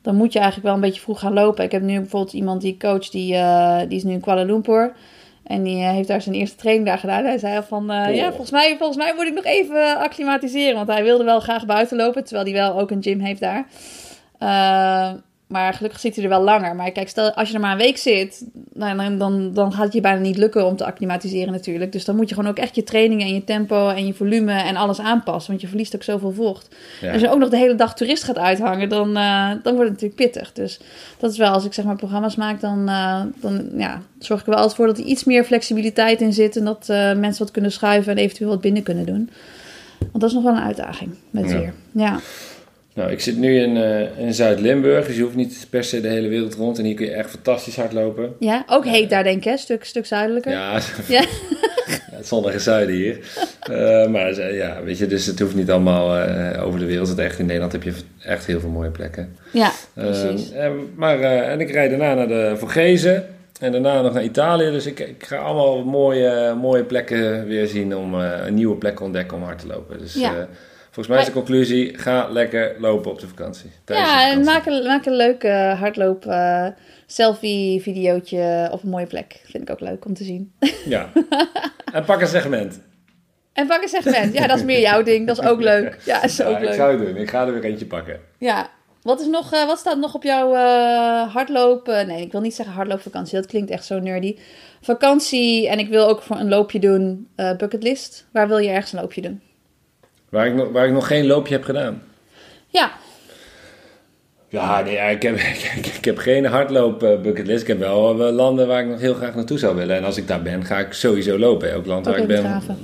[0.01, 1.63] dan moet je eigenlijk wel een beetje vroeg gaan lopen.
[1.63, 4.91] Ik heb nu bijvoorbeeld iemand die coach, die, eh, die is nu in Kuala Lumpur.
[5.47, 7.25] En die eh, heeft daar zijn eerste training daar gedaan.
[7.25, 10.75] Hij zei al van, eh, ja, volgens mij, volgens mij moet ik nog even acclimatiseren.
[10.75, 13.67] Want hij wilde wel graag buiten lopen, terwijl hij wel ook een gym heeft daar.
[14.37, 15.11] Eh,
[15.47, 16.75] maar gelukkig zit hij er wel langer.
[16.75, 19.83] Maar kijk, stel als je er maar een week zit, nou, dan, dan, dan gaat
[19.83, 21.91] het je bijna niet lukken om te acclimatiseren natuurlijk.
[21.91, 24.51] Dus dan moet je gewoon ook echt je trainingen en je tempo en je volume
[24.51, 25.49] en alles aanpassen.
[25.49, 26.75] Want je verliest ook zoveel vocht.
[27.01, 27.11] Ja.
[27.11, 30.01] Als je ook nog de hele dag toerist gaat uithangen, dan, eh, dan wordt het
[30.01, 30.53] natuurlijk pittig.
[30.53, 30.79] Dus
[31.19, 34.45] dat is wel, als ik zeg maar programma's maak, dan, eh, dan ja, zorg ik
[34.45, 36.57] er wel altijd voor dat er iets meer flexibiliteit in zit.
[36.57, 39.29] En dat eh, mensen wat kunnen schuiven en eventueel wat binnen kunnen doen.
[39.99, 41.59] Want dat is nog wel een uitdaging met Ja.
[41.59, 41.73] weer.
[41.91, 42.19] Ja.
[42.97, 46.07] Nou, ik zit nu in, eh, in Zuid-Limburg, dus je hoeft niet per se de
[46.07, 46.77] hele wereld rond.
[46.77, 48.35] En hier kun je echt fantastisch hardlopen.
[48.39, 49.57] ja, ook heet daar denk ik, hè?
[49.57, 50.51] Stuk, stuk zuidelijker.
[50.51, 51.23] Ja, Ja.
[52.11, 53.19] Het zonnige zuiden hier.
[53.59, 57.17] Eh, maar eh, ja, weet je, dus het hoeft niet allemaal eh, over de wereld.
[57.17, 59.35] Echt in Nederland heb je echt heel veel mooie plekken.
[59.53, 60.51] Ja, Eh, precies.
[60.51, 63.25] en, maar, eh, en ik rijd daarna naar de Vorgezen
[63.59, 64.71] en daarna nog naar Italië.
[64.71, 68.95] Dus ik, ik ga allemaal mooie, mooie plekken weer zien om eh, een nieuwe plek
[68.97, 69.97] te ontdekken om hard te lopen.
[69.99, 70.47] Dus Ja.
[70.97, 73.69] Volgens mij is de conclusie, ga lekker lopen op de vakantie.
[73.83, 76.67] tijdens de Ja, en maak een, maak een leuk eh, hardloop eh,
[77.05, 79.41] selfie videootje op een mooie plek.
[79.43, 80.51] Vind ik ook leuk om te zien.
[80.85, 81.09] Ja.
[81.93, 82.81] en pak een segment.
[83.53, 84.33] En pak een segment.
[84.33, 85.27] Ja, dat is meer jouw ding.
[85.27, 85.97] Dat is ook leuk.
[86.05, 86.73] Ja, is Ja, ook ik leuk.
[86.73, 87.15] zou het doen.
[87.17, 88.19] Ik ga er weer eentje pakken.
[88.37, 88.69] Ja.
[89.01, 91.87] Wat, is nog, eh, wat staat nog op jouw eh hardloop...
[91.87, 93.35] nee, ik wil niet zeggen hardloopvakantie.
[93.37, 94.37] Dat klinkt echt zo nerdy.
[94.81, 97.27] Vakantie en ik wil ook voor een loopje doen.
[97.35, 98.25] bucketlist.
[98.31, 99.41] Waar wil je ergens een loopje doen?
[100.29, 102.01] Waar ik, nog, waar ik nog geen loopje heb gedaan.
[102.67, 102.91] Ja,
[104.49, 105.35] Ja, nee, ik, heb,
[105.75, 107.61] ik, ik heb geen hardloop eh, bucketlist.
[107.61, 109.95] Ik heb wel eh, landen waar ik nog heel graag naartoe zou willen.
[109.95, 111.71] En als ik daar ben, ga ik sowieso lopen.
[111.71, 112.77] Elk land ook waar ik ben, draven.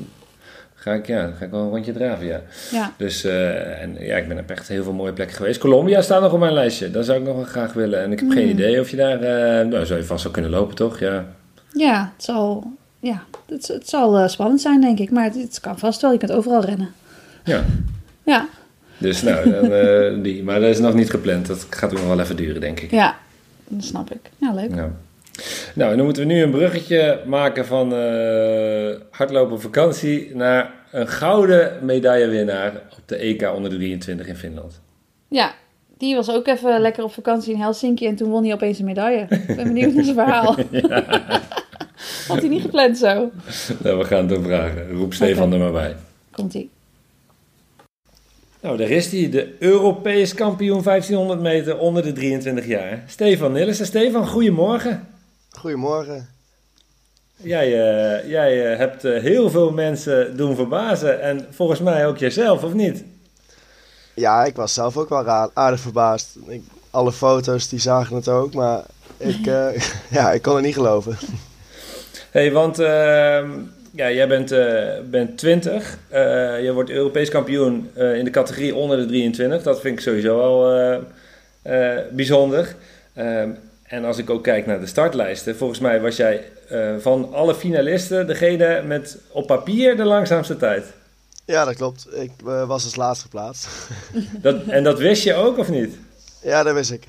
[0.76, 2.42] ga ik, ja, ga ik wel een rondje draven, ja.
[2.72, 2.94] Ja.
[2.98, 5.60] Dus eh, en, ja, ik ben op echt heel veel mooie plekken geweest.
[5.60, 6.92] Colombia staat nog op mijn lijstje.
[6.92, 8.02] Daar zou ik nog wel graag willen.
[8.04, 8.52] En ik heb geen Hmm.
[8.52, 9.22] idee of je daar...
[9.22, 11.00] eh nou, zou je vast wel kunnen lopen, toch?
[11.00, 11.26] Ja.
[11.74, 12.64] Ja, het zal,
[13.00, 15.12] ja, het, het zal spannend zijn, denk ik.
[15.12, 16.12] Maar het, het kan vast wel.
[16.12, 16.94] Je kunt overal rennen.
[17.44, 17.66] Ja.
[18.24, 18.48] Ja,
[18.98, 20.44] Dus nou, dan, eh, die.
[20.44, 21.48] Maar dat is nog niet gepland.
[21.48, 22.92] Dat gaat ook nog wel even duren, denk ik.
[22.92, 23.18] ja,
[23.68, 24.20] dat snap ik.
[24.38, 24.76] Ja, leuk.
[24.76, 24.92] Ja.
[25.76, 30.72] Nou, en dan moeten we nu een bruggetje maken van eh, hardlopen op vakantie naar
[30.92, 34.82] een gouden medaillewinnaar op de EK onder de 23 in Finland.
[35.28, 35.54] Ja,
[35.98, 38.86] die was ook even lekker op vakantie in Helsinki en toen won hij opeens een
[38.86, 39.26] medaille.
[39.30, 40.56] Ik ben benieuwd naar zijn verhaal.
[42.28, 43.32] Had hij niet gepland zo.
[43.84, 44.92] Nou, we gaan het hem vragen.
[44.92, 45.96] Roep Stefan er maar bij.
[46.32, 46.70] Komt hij.
[48.64, 53.04] Nou, daar is hij, de Europees kampioen 1500 meter onder de 23 jaar.
[53.08, 53.86] Stefan Nillissen.
[53.86, 55.08] Stefan, goedemorgen.
[55.50, 56.30] Goedemorgen.
[57.36, 62.18] Jij, eh, jij eh, hebt eh, heel veel mensen doen verbazen en volgens mij ook
[62.18, 63.04] jijzelf, of niet?
[64.14, 66.38] Ja, ik was zelf ook wel aardig verbaasd.
[66.48, 68.84] Ik, alle foto's die zagen het ook, maar
[69.18, 69.46] ik,
[70.18, 71.18] ja, ik kon het niet geloven.
[72.32, 73.50] hey, want ehm,
[73.96, 75.98] ja, jij bent, eh, bent 20.
[76.10, 79.64] Eh, je wordt Europees kampioen eh, in de categorie onder de 23.
[79.64, 80.98] Dat vind ik sowieso al eh,
[81.62, 82.76] eh, bijzonder.
[83.14, 83.50] Ehm,
[83.84, 87.56] en als ik ook kijk naar de startlijsten, volgens mij was jij eh, van alle
[87.56, 90.86] finalisten degene met op papier de langzaamste tijd.
[91.46, 92.08] Ja, dat klopt.
[92.14, 93.68] Ik was als laatst geplaatst.
[94.42, 95.96] Dat, en dat wist je ook of niet?
[96.42, 97.04] ja, dat wist ik.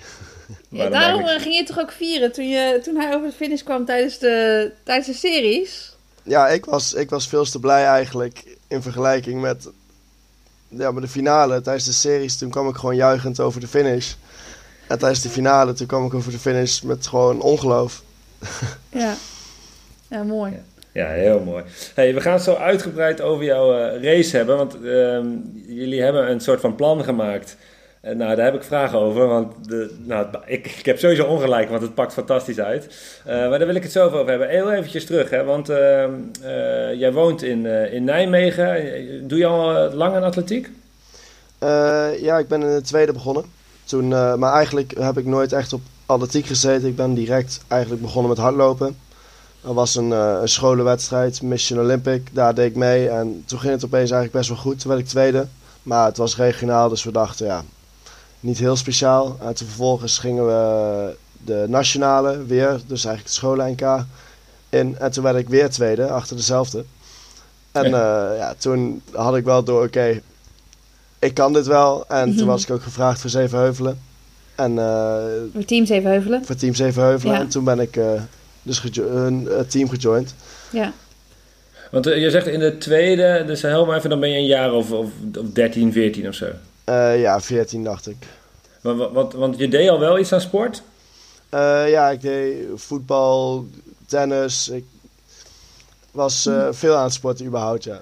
[0.68, 3.84] Ja, daarom ging je toch ook vieren toen, je, toen hij over de finish kwam
[3.84, 5.93] tijdens de, tijdens de series?
[6.24, 9.68] Ja, ik was, ik was veel te blij eigenlijk in vergelijking met,
[10.68, 11.60] ja, met de finale.
[11.60, 14.14] Tijdens de series, toen kwam ik gewoon juichend over de finish.
[14.88, 18.02] En tijdens de finale, toen kwam ik over de finish met gewoon ongeloof.
[18.88, 19.14] Ja,
[20.08, 20.52] ja mooi.
[20.92, 21.64] Ja, heel mooi.
[21.94, 25.26] Hey, we gaan het zo uitgebreid over jouw eh, race hebben, want ehm,
[25.66, 27.56] jullie hebben een soort van plan gemaakt.
[28.04, 31.82] Nou, daar heb ik vragen over, want de, nou, ik, ik heb sowieso ongelijk, want
[31.82, 32.84] het pakt fantastisch uit.
[33.26, 34.48] Uh, maar daar wil ik het zo over hebben.
[34.48, 36.12] Heel eventjes terug, hè, want ehm,
[36.96, 39.28] jij woont in, in Nijmegen.
[39.28, 40.70] Doe je al lang aan atletiek?
[42.20, 43.44] ja, ik ben in de tweede begonnen.
[43.84, 46.88] Toen, maar eigenlijk heb ik nooit echt op atletiek gezeten.
[46.88, 48.96] Ik ben direct eigenlijk begonnen met hardlopen.
[49.64, 52.34] Er was een, een scholenwedstrijd, Mission Olympic.
[52.34, 53.08] Daar deed ik mee.
[53.08, 54.80] En toen ging het opeens eigenlijk best wel goed.
[54.80, 55.46] Toen werd ik tweede.
[55.84, 57.64] Maar het was regionaal, dus we dachten ja,
[58.44, 59.36] niet heel speciaal.
[59.40, 64.04] En toen vervolgens gingen we de nationale weer, dus eigenlijk het scholen-NK
[64.68, 64.98] in.
[64.98, 66.84] En toen werd ik weer tweede, achter dezelfde.
[67.72, 70.20] En ja, uh, ja toen had ik wel door, oké,
[71.18, 72.04] ik kan dit wel.
[72.08, 72.46] En toen mhm.
[72.46, 73.98] was ik ook gevraagd voor Zevenheuvelen.
[74.54, 75.16] En, uh,
[75.52, 76.44] voor Team Zevenheuvelen?
[76.44, 77.34] Voor Team Zevenheuvelen.
[77.34, 77.40] Ja.
[77.40, 77.98] En toen ben ik
[78.62, 80.34] dus een team gejoind.
[80.70, 80.92] Ja.
[81.90, 84.72] Want uh, je zegt in de tweede, dus helemaal even, dan ben je een jaar
[84.72, 86.46] of, of, of 13, 14 of zo.
[86.88, 88.16] Uh, ja, 14 dacht ik.
[88.80, 90.82] Want, want, want je deed al wel iets aan sport?
[91.54, 93.66] Uh, ja, ik deed voetbal,
[94.06, 94.68] tennis.
[94.68, 94.84] Ik
[96.10, 98.00] was veel aan het sporten überhaupt, ja.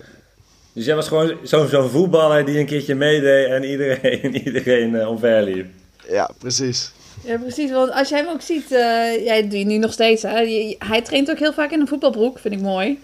[0.72, 5.66] Dus jij was gewoon zo'n zo voetballer die een keertje meedeed en iedereen, iedereen omverliep?
[6.08, 6.92] Ja, precies.
[7.24, 7.70] Ja, precies.
[7.70, 10.76] Want als je hem ook ziet, uh, jij doet nu nog steeds, hè?
[10.78, 13.00] hij traint ook heel vaak in een voetbalbroek, vind ik mooi.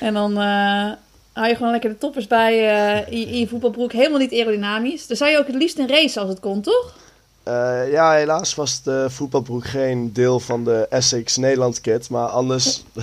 [0.00, 0.90] En dan uh,
[1.34, 3.92] hou je gewoon lekker de toppers bij uh, in, in, je voetbalbroek.
[3.92, 5.06] Helemaal niet aerodynamisch.
[5.06, 6.94] Dan zou je ook het liefst een race als het kon, toch?
[7.90, 12.82] ja, helaas was de voetbalbroek geen deel van de Essex Nederland kit, maar anders...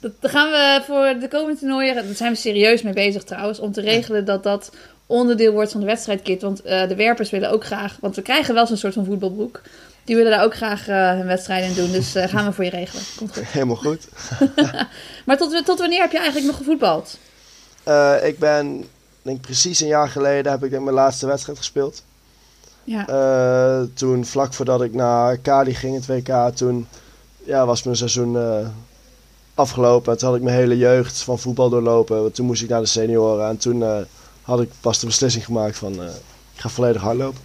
[0.00, 3.72] dat, gaan we voor de komende toernooien, daar zijn we serieus mee bezig trouwens, om
[3.72, 4.70] te regelen dat dat
[5.06, 6.42] onderdeel wordt van de wedstrijdkit.
[6.42, 9.60] Want uh, de werpers willen ook graag, want we krijgen wel zo'n soort van voetbalbroek.
[10.04, 11.92] Die willen daar ook graag uh, hun wedstrijden in doen.
[11.92, 13.02] Dus uh, gaan we voor je regelen.
[13.16, 13.46] Komt goed.
[13.56, 14.08] Helemaal goed.
[15.26, 17.18] maar tot, tot wanneer heb je eigenlijk nog gevoetbald?
[18.22, 18.84] ik ben,
[19.22, 22.02] denk precies een jaar geleden, heb ik denk mijn laatste wedstrijd gespeeld.
[22.84, 23.04] Ja.
[23.94, 26.86] toen, vlak voordat ik naar Kali ging, het WK, toen
[27.44, 28.36] ja, was mijn seizoen
[29.54, 30.18] afgelopen.
[30.18, 32.32] Toen had ik mijn hele jeugd van voetbal doorlopen.
[32.32, 34.06] Toen moest ik naar de senioren en toen
[34.42, 35.92] had ik pas de beslissing gemaakt van
[36.54, 37.40] ik ga volledig hardlopen.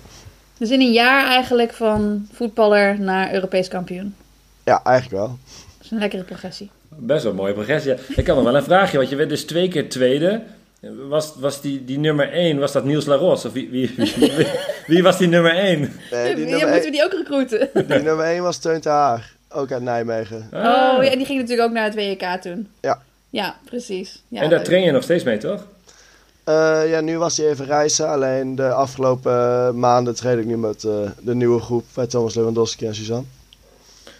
[0.57, 4.15] Dus in een jaar eigenlijk van voetballer naar Europees kampioen?
[4.63, 5.37] Ja, eigenlijk wel.
[5.77, 6.69] Dat is een lekkere progressie.
[6.89, 7.93] Best wel een mooie progressie.
[8.15, 10.41] Ik had nog wel een vraagje, want je werd dus twee keer tweede.
[11.07, 13.45] Was, was die, die nummer 1, was dat Niels Laros?
[13.45, 14.47] Of wie, wie, wie,
[14.87, 15.79] wie, was die nummer 1?
[16.11, 17.69] Nee, die nummer moeten we die ook recruiten?
[17.73, 20.47] Die nummer 1 was Teun te Haar, ook uit Nijmegen.
[20.51, 20.63] Ah.
[20.97, 22.67] Oh, ja, en die ging natuurlijk ook naar het WK toen.
[22.81, 23.01] Ja.
[23.29, 24.23] Ja, precies.
[24.27, 25.65] Ja, en daar train je nog steeds mee, toch?
[26.49, 28.09] Uh, ja, nu was hij even reizen.
[28.09, 32.85] Alleen de afgelopen maanden train ik nu met uh, de nieuwe groep bij Thomas Lewandowski
[32.85, 33.25] en Suzanne.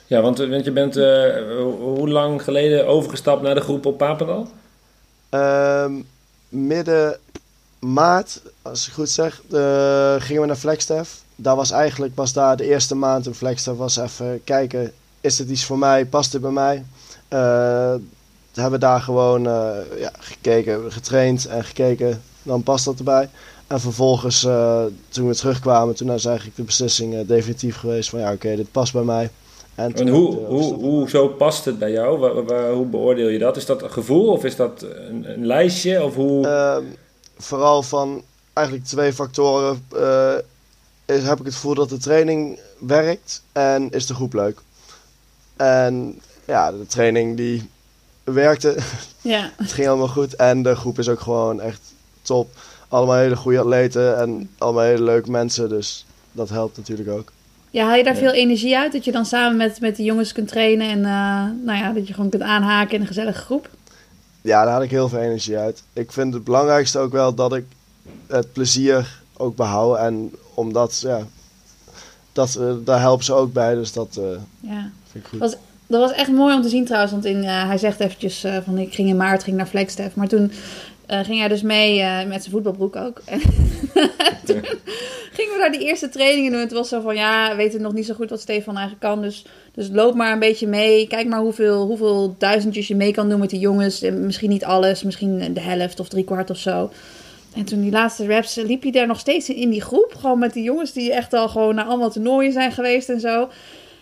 [0.06, 1.36] Ja, want, want je bent uh,
[1.80, 4.48] hoe lang geleden overgestapt naar de groep op Papendal?
[5.30, 5.94] Ehm,
[6.50, 7.18] midden
[7.80, 9.42] maart, als ik goed zeg,
[10.18, 11.22] gingen we naar Flagstaff.
[11.36, 15.50] Daar was eigenlijk was daar de eerste maand in Flagstaff was even kijken, is dit
[15.50, 16.86] iets voor mij, past dit bij mij?
[18.62, 23.30] Hebben daar gewoon uh, ja, gekeken, getraind en gekeken, dan past dat erbij.
[23.68, 28.20] En vervolgens, uh, toen we terugkwamen, toen is eigenlijk de beslissing uh, definitief geweest van
[28.20, 29.30] ja, oké, dit past bij mij.
[29.76, 32.18] En, en hoe, hoe, hoe zo past het bij jou?
[32.18, 33.58] Waar, waar, hoe beoordeel je dat?
[33.58, 36.04] Is dat een gevoel of is dat een, een lijstje?
[36.04, 36.48] Of hoe...
[36.48, 36.84] Ehm,
[37.38, 39.82] vooral van eigenlijk twee factoren
[41.06, 44.60] is, heb ik het gevoel dat de training werkt en is de groep leuk.
[45.56, 47.70] En ja, de training die
[48.34, 48.76] werkte.
[49.22, 49.52] Ja.
[49.58, 50.36] het ging allemaal goed.
[50.36, 51.82] En de groep is ook gewoon echt
[52.22, 52.50] top.
[52.88, 55.70] Allemaal hele goede atleten en allemaal hele leuke mensen.
[55.70, 57.32] Dus dat helpt natuurlijk ook.
[57.70, 58.92] Ja, haal je daar veel energie uit?
[58.92, 62.08] Dat je dan samen met, met de jongens kunt trainen en uh, nou ja, dat
[62.08, 63.70] je gewoon kunt aanhaken in een gezellige groep?
[64.42, 65.84] Ja, daar haal ik heel veel energie uit.
[65.94, 67.66] Ik vind het belangrijkste ook wel dat ik
[68.28, 69.98] het plezier ook behoud.
[69.98, 71.28] En omdat, ja,
[72.34, 73.76] dat, uh, daar helpen ze ook bij.
[73.76, 74.26] Dus dat uh,
[74.60, 74.90] ja.
[75.12, 75.40] vind ik goed.
[75.40, 75.56] Was,
[75.88, 77.12] dat was echt mooi om te zien trouwens.
[77.12, 80.16] Want in, uh, hij zegt eventjes uh, van ik ging in maart ging naar Flagstaff.
[80.16, 80.52] Maar toen
[81.10, 83.22] uh, ging hij dus mee met zijn voetbalbroek ook.
[83.26, 83.40] En
[84.46, 84.62] toen
[85.32, 86.62] gingen we daar die eerste trainingen doen.
[86.62, 89.22] Het was zo van ja, we weten nog niet zo goed wat Stefan eigenlijk kan.
[89.22, 91.08] Dus, dus loop maar een beetje mee.
[91.08, 94.02] Kijk maar hoeveel, hoeveel duizendjes je mee kan doen met de jongens.
[94.02, 96.92] Misschien niet alles, misschien de helft of drie kwart of zo.
[97.54, 100.16] En toen die laatste raps liep hij daar nog steeds in die groep.
[100.20, 103.42] Gewoon met die jongens die echt al gewoon naar allemaal toernooien zijn geweest en zo.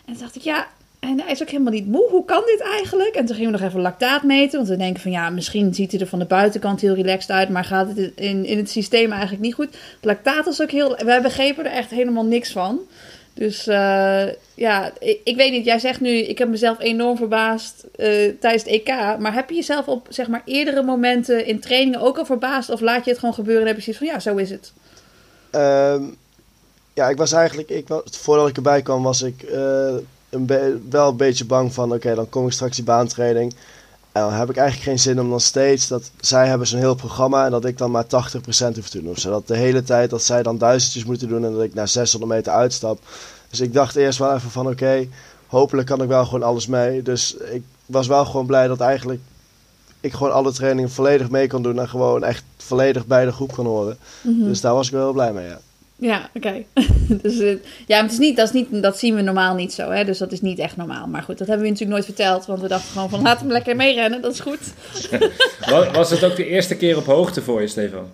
[0.06, 0.68] En toen dacht ik, ja,
[1.10, 2.10] En hij is ook helemaal niet moe.
[2.10, 3.16] Hoe kan dit eigenlijk?
[3.16, 4.58] En toen gingen we nog even lactaat meten.
[4.58, 7.50] Want we denken van ja, misschien ziet hij er van de buitenkant heel relaxed uit.
[7.50, 9.78] Maar gaat het in, in het systeem eigenlijk niet goed.
[10.02, 10.96] lactaat is ook heel...
[10.96, 12.80] We begrepen er echt helemaal niks van.
[13.34, 14.92] Dus uh, ja,
[15.24, 15.66] ik, weet niet.
[15.66, 17.98] Jij zegt nu, ik heb mezelf enorm verbaasd uh,
[18.40, 18.88] tijdens het EK.
[19.20, 22.70] Maar heb je jezelf op zeg maar eerdere momenten in trainingen ook al verbaasd?
[22.70, 24.74] Of laat je het gewoon gebeuren en heb je zoiets van ja, zo is het?
[25.52, 26.18] Um,
[26.94, 29.96] ja, ik was eigenlijk, ik voordat ik erbij kwam, was ik uh,
[30.36, 33.54] een wel een beetje bang van, oké, dan kom ik straks die baantraining.
[34.12, 36.96] En dan heb ik eigenlijk geen zin om dan steeds dat zij hebben zo'n heel
[36.96, 38.08] programma en dat ik dan maar 80%
[38.76, 39.18] hoef te doen.
[39.18, 42.34] Zodat de hele tijd dat zij dan duizendjes moeten doen en dat ik na 600
[42.34, 43.00] meter uitstap.
[43.50, 45.08] Dus ik dacht eerst wel even van oké,
[45.48, 47.02] hopelijk kan ik wel gewoon alles mee.
[47.02, 49.22] Dus ik was wel gewoon blij dat eigenlijk
[50.00, 53.54] ik gewoon alle trainingen volledig mee kan doen en gewoon echt volledig bij de groep
[53.54, 53.98] kan horen.
[54.22, 54.48] Mm -hmm.
[54.48, 55.60] Dus daar was ik wel heel blij mee, ja.
[55.98, 56.64] Ja, oké.
[57.22, 59.90] dus, uh, ja, het is niet, dat, is niet, dat zien we normaal niet zo,
[59.90, 60.06] hè?
[60.06, 61.08] dus dat is niet echt normaal.
[61.08, 63.52] Maar goed, dat hebben we natuurlijk nooit verteld, want we dachten gewoon van laat hem
[63.52, 64.74] lekker meerennen, dat is goed.
[65.94, 68.10] was het ook de eerste keer op hoogte voor je, Stefan?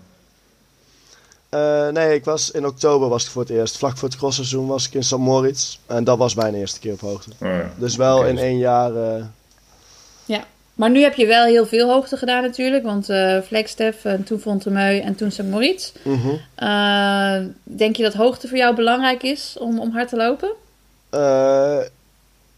[1.55, 3.77] Uh, nee, ik was in oktober was ik voor het eerst.
[3.77, 5.17] Vlak voor het crossseizoen was ik in St.
[5.17, 5.77] Moritz.
[5.85, 7.29] En dat was mijn eerste keer op hoogte.
[7.41, 7.71] Oh ja.
[7.75, 8.29] Dus wel okay.
[8.29, 8.91] in één jaar.
[8.91, 9.23] Uh...
[10.73, 12.83] Maar nu heb je wel heel veel hoogte gedaan natuurlijk.
[12.83, 15.43] Want uh, Flagstaff, en toen Fontemeu en toen St.
[15.43, 15.91] Moritz.
[16.03, 17.55] Mm -hmm.
[17.63, 20.51] denk je dat hoogte voor jou belangrijk is om, om hard te lopen?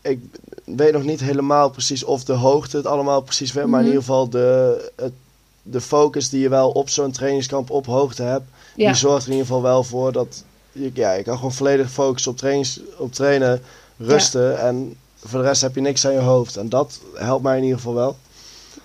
[0.02, 0.20] ik
[0.64, 3.70] weet nog niet helemaal precies of de hoogte het allemaal precies -hmm.
[3.70, 5.14] Maar in ieder geval de, het,
[5.62, 8.46] de focus die je wel op zo'n trainingskamp op hoogte hebt.
[8.76, 8.88] Ja.
[8.88, 11.92] Die zorgt er in ieder geval wel voor dat je, ja, je kan gewoon volledig
[11.92, 13.62] focussen op, trainings, op trainen,
[13.98, 14.52] rusten.
[14.52, 14.58] Ja.
[14.58, 16.58] En voor de rest heb je niks aan je hoofd.
[16.58, 18.18] En dat helpt mij in ieder geval wel.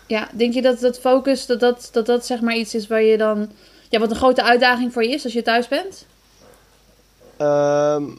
[0.07, 3.03] Ja, denk je dat dat focus, dat dat, dat, dat zeg maar iets is waar
[3.03, 3.51] je dan...
[3.89, 6.07] Ja, wat een grote uitdaging voor je is als je thuis bent?
[7.41, 8.19] Um,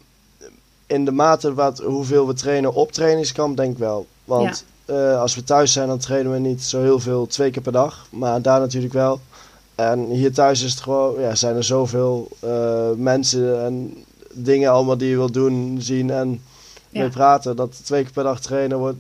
[0.87, 4.07] in de mate wat, hoeveel we trainen op trainingskamp, denk ik wel.
[4.25, 5.11] Want ja.
[5.13, 7.71] uh, als we thuis zijn, dan trainen we niet zo heel veel twee keer per
[7.71, 8.07] dag.
[8.09, 9.19] Maar daar natuurlijk wel.
[9.75, 14.03] En hier thuis is het gewoon, ja, zijn er zoveel uh, mensen en
[14.33, 16.41] dingen allemaal die je wilt doen, zien en
[16.89, 16.99] ja.
[16.99, 17.55] mee praten.
[17.55, 18.97] Dat twee keer per dag trainen wordt,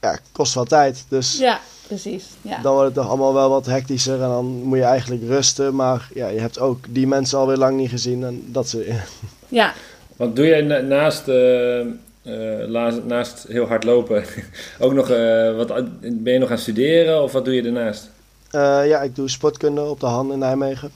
[0.00, 1.04] ja, kost wel tijd.
[1.08, 2.24] Dus ja, precies.
[2.42, 2.62] Ja.
[2.62, 5.74] dan wordt het toch allemaal wel wat hectischer en dan moet je eigenlijk rusten.
[5.74, 8.86] Maar ja, je hebt ook die mensen alweer lang niet gezien en dat soort
[9.48, 9.72] Ja.
[10.16, 11.28] Wat doe je naast...
[11.28, 11.86] Uh...
[12.22, 14.24] Uh, naast heel hard lopen,
[14.78, 15.68] ook nog, uh, wat,
[16.00, 18.10] ben je nog aan het studeren of wat doe je daarnaast?
[18.52, 20.90] Uh, ja, ik doe sportkunde op de Han in Nijmegen.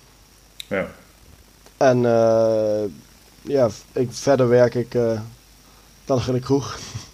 [0.68, 0.86] Ja.
[1.76, 2.82] En uh,
[3.42, 5.20] ja, ik, verder werk ik uh,
[6.04, 6.78] dan de kroeg.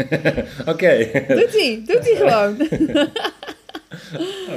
[0.60, 0.70] Oké.
[0.70, 1.24] Okay.
[1.28, 2.56] Doet hij, doet hij gewoon.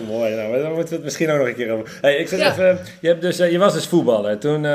[0.08, 1.98] Mooi, nou, daar moeten we het misschien ook nog een keer over.
[2.02, 2.52] Hey, ik zeg ja.
[2.52, 4.38] even, je, hebt dus, je was dus voetballer.
[4.40, 4.66] Toen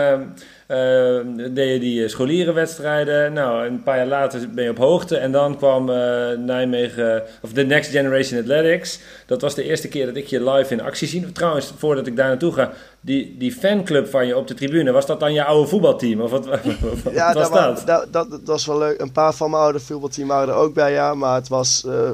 [0.68, 3.32] uh, deed je die scholierenwedstrijden.
[3.32, 5.16] Nou, een paar jaar later ben je op hoogte.
[5.16, 5.96] En dan kwam uh,
[6.38, 9.00] Nijmegen, of de Next Generation Athletics.
[9.26, 11.32] Dat was de eerste keer dat ik je live in actie zie.
[11.32, 15.06] Trouwens, voordat ik daar naartoe ga, die, die fanclub van je op de tribune, was
[15.06, 16.20] dat dan je oude voetbalteam?
[16.20, 16.46] Of wat,
[17.04, 17.74] wat ja, was dat?
[17.74, 18.30] Was, dat, dat?
[18.30, 19.00] Dat was wel leuk.
[19.00, 21.14] Een paar van mijn oude voetbalteam waren er ook bij, ja.
[21.14, 22.10] Maar het was uh,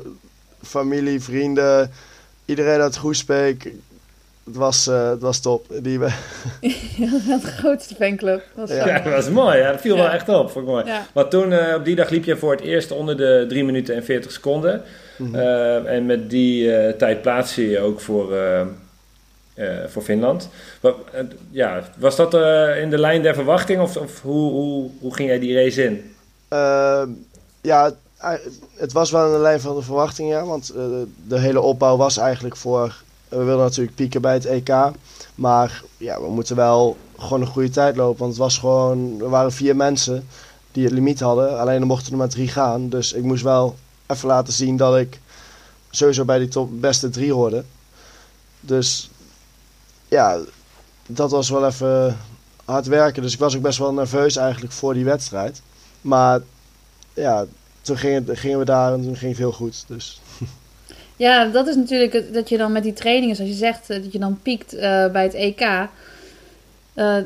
[0.63, 1.91] familie, vrienden,
[2.45, 3.73] iedereen uit Groesbeek
[4.45, 5.67] het was, uh, het was top.
[5.83, 6.09] Die we...
[6.97, 8.43] ja, de grootste fanclub.
[8.55, 8.99] Dat was ja.
[8.99, 9.59] dat was mooi.
[9.59, 10.03] Ja, dat viel ja.
[10.03, 10.51] wel echt op.
[10.51, 10.85] Vond ik mooi.
[10.85, 11.07] Ja.
[11.15, 13.95] Maar toen, uh, op die dag liep je voor het eerst onder de 3 minuten
[13.95, 14.83] en 40 seconden.
[15.17, 15.35] Mm -hmm.
[15.35, 18.37] uh, en met die tijd plaats je je ook voor,
[19.87, 20.49] voor Finland.
[20.81, 20.93] Maar,
[21.51, 22.35] ja, was dat
[22.77, 26.15] in de lijn der verwachting of, of hoe, hoe, hoe ging jij die race in?
[26.49, 27.09] Ehm,
[27.61, 27.93] ja,
[28.75, 30.45] het was wel in de lijn van de verwachting, ja.
[30.45, 30.73] Want
[31.27, 34.75] de hele opbouw was eigenlijk voor we willen natuurlijk pieken bij het EK.
[35.35, 38.19] Maar ja, we moeten wel gewoon een goede tijd lopen.
[38.19, 40.29] Want het was gewoon, er waren vier mensen
[40.73, 41.59] die het limiet hadden.
[41.59, 42.89] Alleen er mochten er maar drie gaan.
[42.89, 45.21] Dus ik moest wel even laten zien dat ik
[45.91, 47.65] sowieso bij die top beste drie hoorde.
[48.61, 49.11] Dus
[50.09, 50.39] ja,
[51.07, 52.19] dat was wel even
[52.65, 53.23] hard werken.
[53.23, 55.63] Dus ik was ook best wel nerveus eigenlijk voor die wedstrijd.
[56.01, 56.41] Maar
[57.15, 57.45] ja,
[57.85, 59.85] toen gingen, gingen we daar en toen ging het heel goed.
[59.89, 60.21] Dus.
[61.17, 64.19] Ja, dat is natuurlijk dat je dan met die trainingen, zoals je zegt, dat je
[64.19, 65.61] dan piekt uh, bij het EK.
[65.61, 67.17] Uh,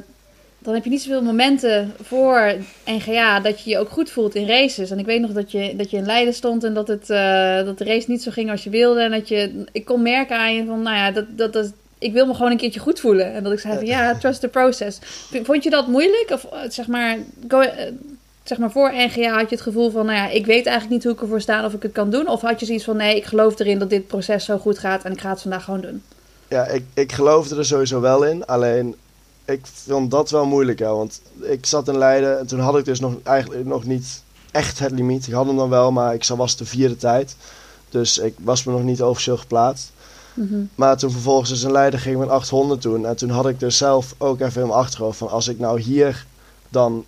[0.59, 4.47] dan heb je niet zoveel momenten voor NGA dat je je ook goed voelt in
[4.47, 4.91] races.
[4.91, 7.65] En ik weet nog dat je, dat je in Leiden stond en dat, het, uh,
[7.65, 9.01] dat de race niet zo ging als je wilde.
[9.01, 12.13] En dat je, ik kon merken aan je van, nou ja, dat, dat, dat, ik
[12.13, 13.33] wil me gewoon een keertje goed voelen.
[13.33, 14.99] En dat ik zei van, ja, trust the process.
[15.43, 16.31] Vond je dat moeilijk?
[16.33, 17.19] Of zeg maar,
[17.49, 17.63] go,
[18.49, 21.05] zeg maar voor NGA had je het gevoel van, nou ja, ik weet eigenlijk niet
[21.05, 22.29] hoe ik ervoor sta of ik het kan doen?
[22.29, 25.05] Of had je zoiets van, nee, ik geloof erin dat dit proces zo goed gaat
[25.05, 26.03] en ik ga het vandaag gewoon doen?
[26.49, 28.47] Ja, ik, ik geloofde er sowieso wel in.
[28.47, 28.95] Alleen,
[29.45, 30.95] ik vond dat wel moeilijk, ja.
[30.95, 34.79] Want ik zat in Leiden en toen had ik dus nog, eigenlijk nog niet echt
[34.79, 35.27] het limiet.
[35.27, 37.37] Ik had hem dan wel, maar ik was de vierde tijd.
[37.89, 39.93] Dus ik was me nog niet officieel geplaatst.
[40.35, 40.61] Mhm.
[40.75, 43.07] Maar toen vervolgens dus een leider ging met 800 toen.
[43.07, 45.81] En toen had ik dus zelf ook even in mijn achterhoofd van als ik nou
[45.81, 46.27] hier
[46.69, 47.05] dan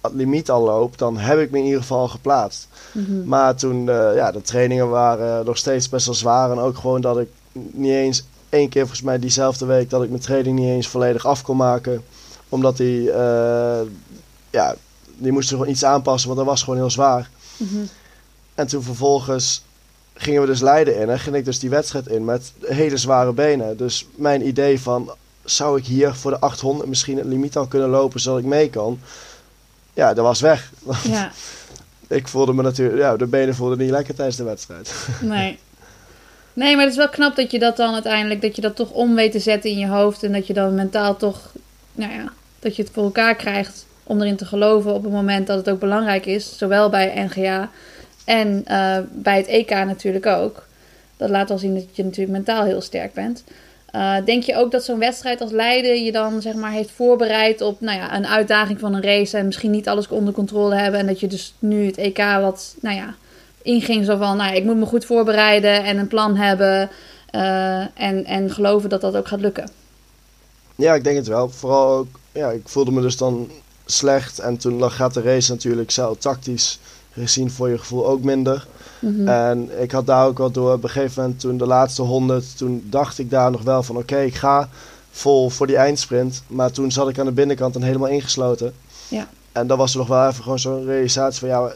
[0.00, 2.68] het limiet al loop, dan heb ik me in ieder geval geplaatst.
[2.92, 3.24] Mhm.
[3.24, 6.50] Maar toen, eh, ja, de trainingen waren nog steeds best wel zwaar.
[6.50, 10.08] En ook gewoon dat ik niet eens één keer, volgens mij diezelfde week, dat ik
[10.08, 12.04] mijn training niet eens volledig af kon maken.
[12.48, 13.80] Omdat die, eh,
[14.50, 14.74] ja,
[15.16, 17.30] die moesten gewoon iets aanpassen, want dat was gewoon heel zwaar.
[17.56, 17.80] Mhm.
[18.54, 19.64] En toen vervolgens
[20.14, 23.32] gingen we dus Leiden in en ging ik dus die wedstrijd in met hele zware
[23.32, 23.76] benen.
[23.76, 25.10] Dus mijn idee van,
[25.44, 28.70] zou ik hier voor de 800 misschien het limiet al kunnen lopen zodat ik mee
[28.70, 29.00] kan?
[30.00, 30.72] Ja, dat was weg.
[31.02, 31.30] Ja,
[32.18, 34.94] ik voelde me natuurlijk, ja, de benen voelden niet lekker tijdens de wedstrijd.
[35.20, 35.58] nee.
[36.52, 38.90] Nee, maar het is wel knap dat je dat dan uiteindelijk, dat je dat toch
[38.90, 40.22] om weet te zetten in je hoofd.
[40.22, 41.52] En dat je dan mentaal toch,
[41.92, 45.46] nou ja, dat je het voor elkaar krijgt om erin te geloven op het moment
[45.46, 46.58] dat het ook belangrijk is.
[46.58, 47.70] Zowel bij NGA
[48.24, 50.66] en eh, bij het EK natuurlijk ook.
[51.16, 53.44] Dat laat wel zien dat je natuurlijk mentaal heel sterk bent.
[53.90, 57.60] Eh, denk je ook dat zo'n wedstrijd als Leiden je dan zeg maar heeft voorbereid
[57.60, 61.00] op nou ja, een uitdaging van een race en misschien niet alles onder controle hebben
[61.00, 63.14] en dat je dus nu het EK wat nou ja,
[63.62, 66.90] inging zo van nou ja, ik moet me goed voorbereiden en een plan hebben
[67.30, 69.70] eh, en, en geloven dat dat ook gaat lukken.
[70.76, 71.48] Ja, ik denk het wel.
[71.48, 73.50] Vooral ook, ja, ik voelde me dus dan
[73.86, 74.38] slecht.
[74.38, 76.78] En toen gaat de race natuurlijk zelf tactisch
[77.20, 78.66] gezien voor je gevoel ook minder.
[78.98, 79.28] Mhm.
[79.28, 82.56] En ik had daar ook wel door, op een gegeven moment toen de laatste 100,
[82.56, 84.68] toen dacht ik daar nog wel van oké, ik ga
[85.10, 86.42] vol voor die eindsprint.
[86.46, 88.74] Maar toen zat ik aan de binnenkant en helemaal ingesloten.
[89.08, 89.28] Ja.
[89.52, 91.72] En dat was er nog wel even gewoon zo'n realisatie van ja,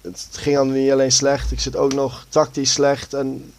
[0.00, 3.14] het, ging dan niet alleen slecht, ik zit ook nog tactisch slecht.
[3.14, 3.52] En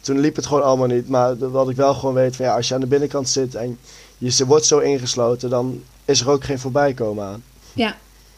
[0.00, 1.08] toen liep het gewoon allemaal niet.
[1.08, 3.78] Maar wat ik wel gewoon weet van ja, als je aan de binnenkant zit en
[4.18, 7.42] je wordt zo ingesloten, dan is er ook geen voorbijkomen aan.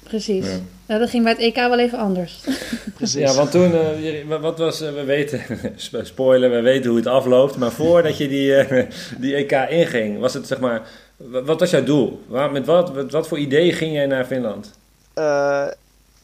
[0.08, 0.46] Precies.
[0.46, 0.58] Ja.
[0.86, 2.40] Nou, dat ging bij het EK wel even anders.
[2.96, 3.20] Precies.
[3.20, 5.40] Ja, want toen, eh, wat was, eh, we weten,
[5.86, 7.56] sp- spoiler, we weten hoe het afloopt.
[7.56, 8.86] Maar voordat je die, eh,
[9.20, 10.82] die EK inging, was het zeg maar,
[11.16, 12.20] wa- wat was jouw doel?
[12.26, 14.70] Waar, met wat, wat, wat voor idee ging jij naar Finland?
[15.14, 15.66] Eh,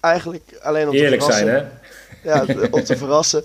[0.00, 1.46] eigenlijk alleen om Eerlijk te verrassen.
[1.46, 1.82] zijn, hè?
[2.30, 3.44] Ja, om te verrassen.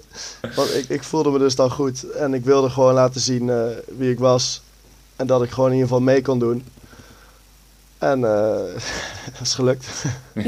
[0.55, 2.11] Want ik, ik voelde me dus dan goed.
[2.11, 3.63] En ik wilde gewoon laten zien eh,
[3.97, 4.61] wie ik was.
[5.15, 6.65] En dat ik gewoon in ieder geval mee kon doen.
[8.00, 8.74] En eh
[9.38, 9.88] dat is gelukt.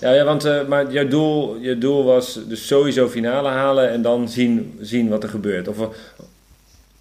[0.00, 4.02] Ja, ja want eh, maar jouw doel, je doel was dus sowieso finale halen en
[4.02, 5.68] dan zien, zien wat er gebeurt.
[5.68, 5.76] Of,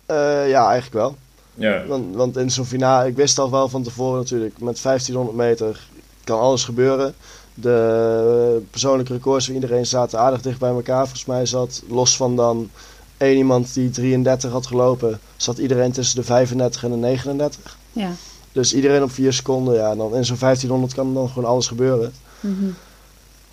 [0.06, 1.16] Eh, ja, eigenlijk wel.
[1.54, 5.38] ja, Want, want in zo'n finale, ik wist al wel van tevoren natuurlijk, met 1500
[5.38, 5.88] meter
[6.24, 7.14] kan alles gebeuren.
[7.54, 11.04] De persoonlijke records van iedereen zaten aardig dicht bij elkaar.
[11.04, 12.70] Volgens mij zat, los van dan
[13.18, 17.78] één iemand die 33 had gelopen, zat iedereen tussen de 35 en de 39.
[17.92, 18.12] Ja.
[18.52, 21.68] Dus iedereen op 4 seconden, ja, en dan in zo'n 1500 kan dan gewoon alles
[21.68, 22.14] gebeuren.
[22.40, 22.66] Mhm.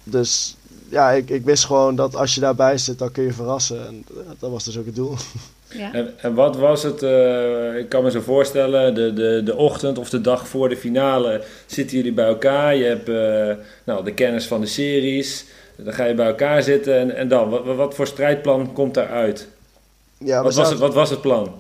[0.05, 0.57] Dus
[0.89, 3.87] ja, ik, ik wist gewoon dat als je daarbij zit, dan kun je verrassen.
[3.87, 5.15] En eh, dat was dus ook het doel.
[5.73, 5.93] ja.
[5.93, 9.99] En, en wat was het, eh, ik kan me zo voorstellen, de, de, de ochtend
[9.99, 12.77] of de dag voor de finale zitten jullie bij elkaar.
[12.77, 15.45] Je hebt eh, nou, de kennis van de series,
[15.77, 19.49] dan ga je bij elkaar zitten en, en dan, wat, wat voor strijdplan komt daaruit?
[20.19, 21.55] Ja, wat, was het, wat was het plan?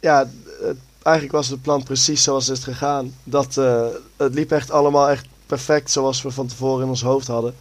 [0.00, 0.26] ja,
[0.62, 3.14] het- eigenlijk was het plan precies zoals het is gegaan.
[3.24, 3.86] Dat, eh,
[4.16, 7.54] het liep echt allemaal echt perfect zoals we van tevoren in ons hoofd hadden.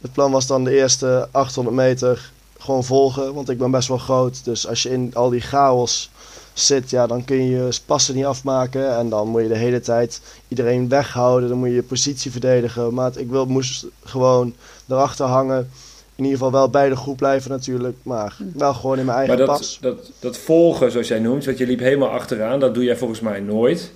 [0.00, 3.98] Het plan was dan de eerste 800 meter gewoon volgen, want ik ben best wel
[3.98, 4.44] groot.
[4.44, 6.10] Dus als je in al die chaos
[6.52, 8.96] zit, ja, dan kun je je passen niet afmaken.
[8.96, 11.48] En dan moet je de hele tijd iedereen weghouden.
[11.48, 12.94] Dan moet je je positie verdedigen.
[12.94, 14.54] Maar ik wil, moest gewoon
[14.88, 15.70] erachter hangen.
[16.18, 17.96] In ieder geval wel bij de groep blijven natuurlijk.
[18.02, 19.78] Maar wel gewoon in mijn eigen Maar dat, pas.
[19.80, 23.20] dat, dat volgen, zoals jij noemt, want je liep helemaal achteraan, dat doe jij volgens
[23.20, 23.92] mij nooit.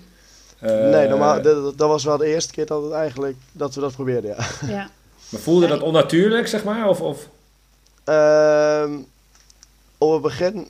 [0.58, 3.80] Eh, Nee, normaal, dat, dat was wel de eerste keer dat, het eigenlijk, dat we
[3.80, 4.66] dat probeerden, ja.
[4.66, 4.90] ja.
[5.28, 6.88] Maar voelde dat onnatuurlijk, zeg maar?
[6.88, 7.28] Of, of?
[8.04, 8.92] Ehm,
[9.98, 10.68] op het begin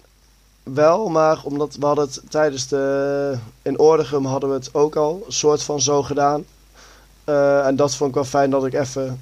[0.62, 3.34] wel, maar omdat we hadden het tijdens de...
[3.62, 6.44] In Oordegem hadden we het ook al een soort van zo gedaan.
[7.24, 9.20] Eh, en dat vond ik wel fijn dat ik even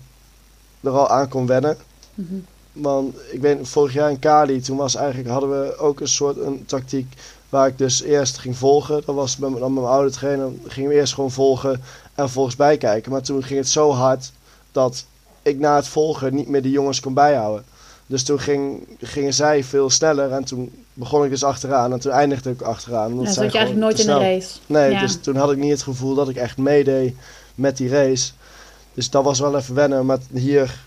[0.81, 1.78] er al aan kon wennen.
[2.15, 2.35] Mhm.
[2.73, 6.37] Want ik weet, vorig jaar in Kali, toen was eigenlijk, hadden we ook een soort
[6.37, 7.15] een tactiek
[7.49, 9.03] waar ik dus eerst ging volgen.
[9.07, 11.81] Dat was met, dan met mijn oude trainer, gingen we eerst gewoon volgen en
[12.15, 13.13] vervolgens bijkijken.
[13.13, 14.33] Maar toen ging het zo hard
[14.73, 15.05] dat
[15.43, 17.65] ik na het volgen niet meer de jongens kon bijhouden.
[18.07, 22.13] Dus toen ging, gingen zij veel sneller en toen begon ik dus achteraan en toen
[22.13, 23.15] eindigde ik achteraan.
[23.17, 24.59] Dan zij zat je eigenlijk nooit in de race.
[24.67, 25.01] Nee, Ja.
[25.01, 27.15] dus toen had ik niet het gevoel dat ik echt meedeed
[27.55, 28.33] met die race.
[28.95, 30.07] Dus dat was wel even wennen.
[30.07, 30.85] Maar hier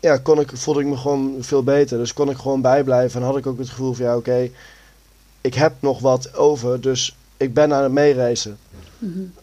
[0.00, 1.98] ja, kon ik, voelde ik me gewoon veel beter.
[1.98, 3.20] Dus kon ik gewoon bijblijven.
[3.20, 4.50] En had ik ook het gevoel van ja, oké,
[5.40, 6.80] ik heb nog wat over.
[6.80, 8.58] Dus ik ben aan het meeracen.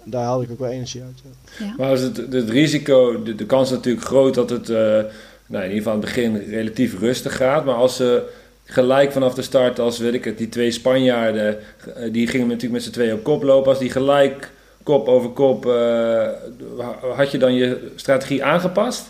[0.04, 1.22] Daar haalde ik ook wel energie uit.
[1.60, 1.74] Ja.
[1.78, 5.64] Maar is het, het risico, de, de kans is natuurlijk groot dat het uh, nou,
[5.64, 7.66] in ieder geval aan het begin relatief rustig gaat.
[7.66, 8.30] Maar als ze
[8.64, 11.58] gelijk vanaf de start, als weet ik het, die twee Spanjaarden,
[11.96, 13.70] eh, die gingen natuurlijk met z'n tweeën op kop lopen.
[13.70, 14.52] Als die gelijk
[14.84, 16.28] kop over kop, uh,
[17.16, 19.10] had je dan je strategie aangepast?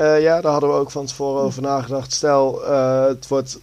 [0.00, 2.12] Uh, ja, daar hadden we ook van tevoren over nagedacht.
[2.12, 3.58] Stel, uh, het wordt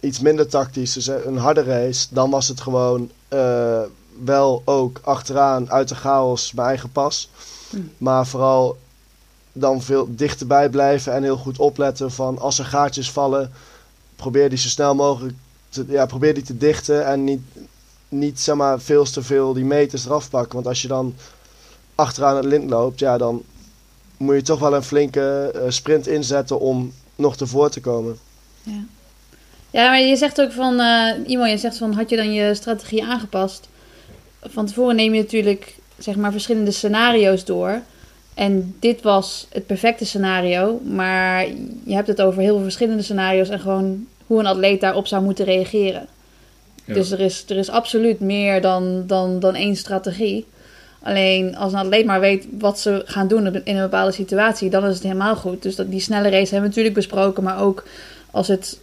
[0.00, 2.06] iets minder tactisch, dus een harde race.
[2.10, 3.80] Dan was het gewoon uh,
[4.24, 7.30] wel ook achteraan uit de chaos mijn eigen pas.
[7.70, 7.90] Mm.
[7.98, 8.76] Maar vooral
[9.52, 13.52] dan veel dichterbij blijven en heel goed opletten van als er gaatjes vallen,
[14.16, 15.34] probeer die zo snel mogelijk
[15.68, 17.42] te, ja, probeer die te dichten en niet,
[18.08, 20.54] niet zeg maar, veel te veel die meters eraf pakken.
[20.54, 21.14] Want als je dan
[21.94, 23.42] achteraan het lint loopt, ja, dan
[24.24, 28.18] moet je toch wel een flinke uh, sprint inzetten om nog ervoor te komen.
[28.62, 28.84] Ja.
[29.70, 32.54] Ja, maar je zegt ook van, uh, Imo, je zegt van, had je dan je
[32.54, 33.68] strategie aangepast?
[34.42, 37.80] Van tevoren neem je natuurlijk, zeg maar, verschillende scenario's door.
[38.34, 41.46] En dit was het perfecte scenario, maar
[41.84, 45.22] je hebt het over heel veel verschillende scenario's en gewoon hoe een atleet daarop zou
[45.22, 46.06] moeten reageren.
[46.84, 46.94] Ja.
[46.94, 50.46] Dus er is, er is absoluut meer dan, dan, dan één strategie.
[51.04, 54.84] Alleen als een atleet maar weet wat ze gaan doen in een bepaalde situatie, dan
[54.86, 55.62] is het helemaal goed.
[55.62, 57.84] Dus dat, die snelle race hebben we natuurlijk besproken, maar ook
[58.30, 58.78] als het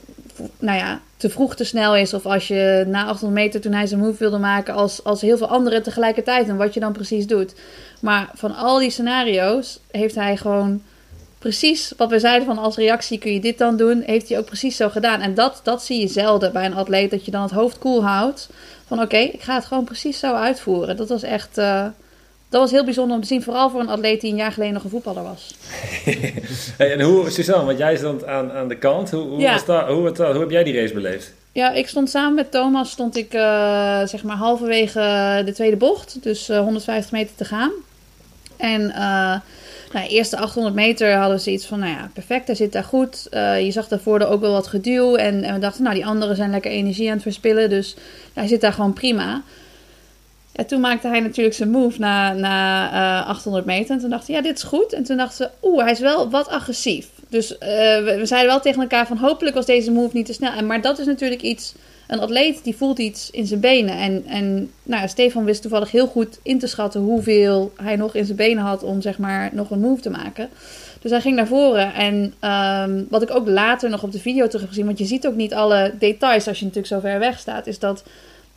[0.59, 2.13] nou ja, te vroeg te snel is.
[2.13, 5.37] Of als je na 800 meter toen hij zijn move wilde maken als, als heel
[5.37, 6.47] veel anderen tegelijkertijd.
[6.47, 7.53] En wat je dan precies doet.
[8.01, 10.81] Maar van al die scenario's heeft hij gewoon
[11.39, 14.03] precies wat we zeiden van als reactie kun je dit dan doen.
[14.05, 15.21] Heeft hij ook precies zo gedaan.
[15.21, 17.11] En dat, dat zie je zelden bij een atleet.
[17.11, 18.49] Dat je dan het hoofd koel cool houdt.
[18.85, 20.97] Van oké, ik ga het gewoon precies zo uitvoeren.
[20.97, 21.57] Dat was echt...
[21.57, 21.85] Uh,
[22.51, 24.73] dat was heel bijzonder om te zien, vooral voor een atleet die een jaar geleden
[24.73, 25.55] nog een voetballer was.
[26.77, 29.11] hey, en hoe, Suzanne, want jij stond aan, aan de kant.
[29.11, 29.51] Hoe, hoe, ja.
[29.51, 31.33] was dat, hoe, hoe, heb jij die race beleefd?
[31.51, 33.41] Ja, ik stond samen met Thomas, stond ik uh,
[34.05, 36.23] zeg maar halverwege de tweede bocht.
[36.23, 37.71] Dus uh, 150 meter te gaan.
[38.57, 38.95] En uh,
[39.91, 42.83] nou, de eerste 800 meter hadden we zoiets van, nou ja, perfect, hij zit daar
[42.83, 43.27] goed.
[43.31, 45.15] Je zag daarvoor ook wel wat geduw.
[45.15, 47.69] En, en, we dachten, nou, die anderen zijn lekker energie aan het verspillen.
[47.69, 47.95] Dus
[48.33, 49.41] hij zit daar gewoon prima.
[50.53, 52.91] Ja, toen maakte hij natuurlijk zijn move na, na
[53.21, 53.95] uh, 800 meter.
[53.95, 54.93] En toen dachten we, ja, dit is goed.
[54.93, 57.07] En toen dachten ze, oeh, hij is wel wat agressief.
[57.29, 60.51] Dus uh, we, zeiden wel tegen elkaar van, hopelijk was deze move niet te snel.
[60.51, 61.73] En, maar dat is natuurlijk iets,
[62.07, 63.97] een atleet die voelt iets in zijn benen.
[63.97, 68.25] En, en nou, Stefan wist toevallig heel goed in te schatten hoeveel hij nog in
[68.25, 70.49] zijn benen had om zeg maar nog een move te maken.
[71.01, 71.93] Dus hij ging naar voren.
[71.93, 75.05] En um, wat ik ook later nog op de video terug heb gezien, want je
[75.05, 78.03] ziet ook niet alle details als je natuurlijk zo ver weg staat, is dat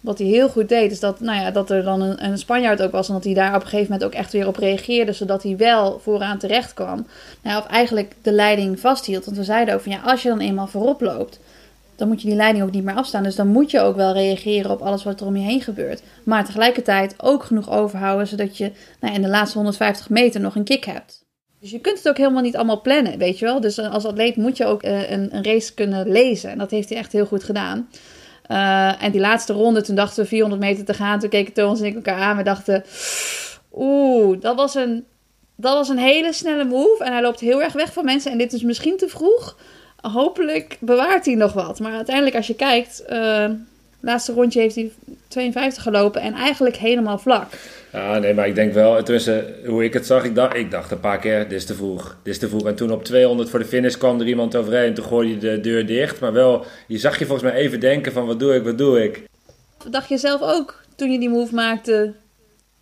[0.05, 2.82] wat hij heel goed deed, is dat, nou ja, dat er dan een, een Spanjaard
[2.82, 3.09] ook was.
[3.09, 5.12] En dat hij daar op een gegeven moment ook echt weer op reageerde.
[5.12, 7.07] Zodat hij wel vooraan terecht kwam.
[7.42, 9.24] Nou, of eigenlijk de leiding vasthield.
[9.24, 11.40] Want we zeiden ook van ja, als je dan eenmaal voorop loopt.
[11.96, 13.22] Dan moet je die leiding ook niet meer afstaan.
[13.22, 16.02] Dus dan moet je ook wel reageren op alles wat er om je heen gebeurt.
[16.24, 18.26] Maar tegelijkertijd ook genoeg overhouden.
[18.26, 21.24] Zodat je nou, in de laatste 150 meter nog een kick hebt.
[21.61, 23.61] Dus je kunt het ook helemaal niet allemaal plannen, weet je wel.
[23.61, 26.50] Dus als atleet moet je ook uh, een, een race kunnen lezen.
[26.50, 27.88] En dat heeft hij echt heel goed gedaan.
[28.51, 31.18] Uh, en die laatste ronde, toen dachten we 400 meter te gaan.
[31.18, 32.36] Toen keken Thomas en ik elkaar aan.
[32.36, 32.84] We dachten,
[33.72, 35.05] oeh, dat was, een,
[35.57, 37.05] dat was een hele snelle move.
[37.05, 38.32] En hij loopt heel erg weg van mensen.
[38.32, 39.57] En dit is misschien te vroeg.
[40.01, 41.80] Hopelijk bewaart hij nog wat.
[41.80, 43.51] Maar uiteindelijk als je kijkt, uh,
[44.05, 44.92] laatste rondje heeft hij
[45.28, 46.20] 52 gelopen.
[46.20, 47.46] En eigenlijk helemaal vlak.
[47.92, 50.90] Ja, nee, maar ik denk wel, tussen hoe ik het zag, ik dacht, ik dacht
[50.90, 52.66] een paar keer, dit is te vroeg, dit is te vroeg.
[52.66, 55.38] En toen op 200 voor de finish kwam er iemand overheen en toen gooide je
[55.38, 56.20] de deur dicht.
[56.20, 59.05] Maar wel, je zag je volgens mij even denken van, wat doe ik, wat doe
[59.05, 59.22] ik?
[59.90, 62.14] Dacht je zelf ook, toen je die move maakte,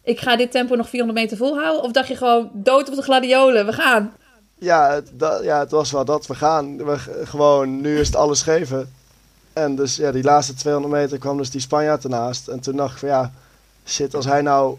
[0.05, 1.83] ik ga dit tempo nog 400 meter volhouden?
[1.83, 4.15] Of dacht je gewoon, dood op de gladiolen, we gaan?
[4.59, 6.77] Ja, het, dat, ja, het was wel dat, we gaan.
[6.77, 8.93] We, gewoon, nu is het alles geven.
[9.53, 12.49] En dus ja, die laatste 200 meter kwam dus die Spanjaard ernaast.
[12.49, 13.33] En toen dacht ik van ja,
[13.87, 14.77] shit, als hij nou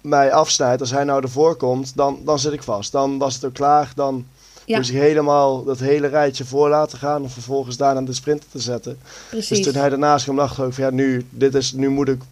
[0.00, 2.92] mij afsnijdt, als hij nou ervoor komt, dan, dan zit ik vast.
[2.92, 3.92] Dan was het ook klaar.
[3.94, 4.26] Dan
[4.64, 4.76] ja.
[4.76, 7.22] moest ik helemaal dat hele rijtje voor laten gaan.
[7.22, 8.98] Om vervolgens daarna de sprinter te zetten.
[9.28, 9.48] Precies.
[9.48, 12.08] Dus toen hij daarnaast kwam, dacht ik ook van ja, nu, dit is, nu moet
[12.08, 12.22] ik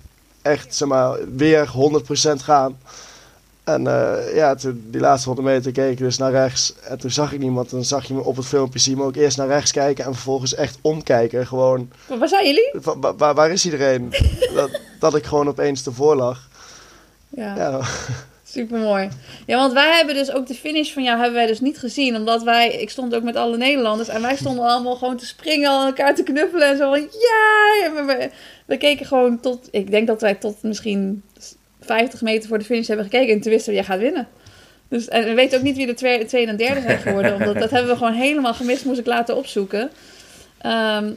[0.42, 1.70] echt zeg maar, weer 100%
[2.42, 2.78] gaan.
[3.74, 6.74] En uh, ja, toen die laatste 100 meter keek ik dus naar rechts.
[6.88, 7.70] En toen zag ik niemand.
[7.70, 10.04] Dan zag je me op het filmpje zien me ook eerst naar rechts kijken.
[10.04, 11.46] En vervolgens echt omkijken.
[11.46, 11.90] Gewoon.
[12.08, 12.70] Maar waar zijn jullie?
[13.16, 14.14] Waar, is iedereen?
[14.54, 16.48] dat, dat ik gewoon opeens ervoor lag.
[17.28, 17.56] Ja.
[17.56, 17.80] ja.
[18.52, 19.08] Super mooi.
[19.46, 22.16] Ja, want wij hebben dus ook de finish van jou hebben wij dus niet gezien.
[22.16, 24.08] Omdat wij, ik stond ook met alle Nederlanders.
[24.08, 26.68] En wij stonden allemaal gewoon te springen, aan elkaar te knuffelen.
[26.68, 27.92] En zo van ja.
[28.06, 28.30] We,
[28.66, 31.22] we, keken gewoon tot, ik denk dat wij tot misschien
[31.80, 33.34] 50 meter voor de finish hebben gekeken.
[33.34, 34.28] En toen wisten we, jij gaat winnen.
[34.88, 37.34] Dus, en we weten ook niet wie de tweede, tweede en derde zijn geworden.
[37.34, 39.90] omdat dat hebben we gewoon helemaal gemist, moest ik laten opzoeken.
[40.66, 41.16] Um,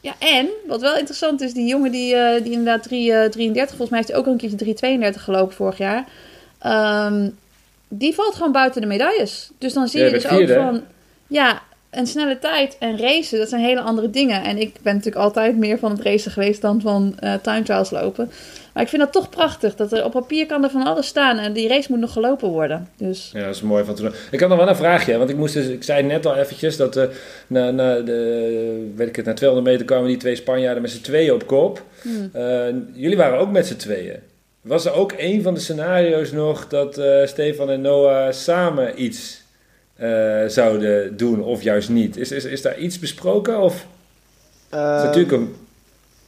[0.00, 3.76] Ja, en wat wel interessant is, die jongen die, eh, die inderdaad 3, eh, 33,
[3.76, 6.04] volgens mij heeft hij ook al een keertje 332 gelopen vorig jaar.
[6.58, 7.28] Ehm,
[7.88, 9.50] die valt gewoon buiten de medailles.
[9.58, 10.82] Dus dan zie Ja, je dus vierde, ook van,
[11.26, 11.62] ja,
[11.96, 14.42] een snelle tijd en racen, dat zijn hele andere dingen.
[14.42, 17.90] En ik ben natuurlijk altijd meer van het racen geweest dan van eh time trials
[17.90, 18.30] lopen.
[18.74, 21.38] Maar ik vind dat toch prachtig, dat er op papier kan er van alles staan
[21.38, 22.88] en die race moet nog gelopen worden.
[22.96, 24.12] Dus Ja, dat is mooi van te doen.
[24.30, 26.76] Ik had nog wel een vraagje, want ik moest dus, ik zei net al eventjes
[26.76, 27.04] dat eh,
[27.46, 31.02] na, na, de, weet ik het, na 200 meter kwamen die twee Spanjaarden met z'n
[31.02, 31.82] tweeën op kop.
[32.02, 32.30] Hmm.
[32.32, 34.16] Eh, jullie waren ook met z'n tweeën.
[34.60, 39.43] Was er ook een van de scenario's nog dat Stefan en Noah samen iets
[40.46, 42.16] zouden doen of juist niet?
[42.16, 43.60] Is, is, is daar iets besproken?
[43.60, 43.80] Of is
[44.68, 45.54] Eh, natuurlijk een,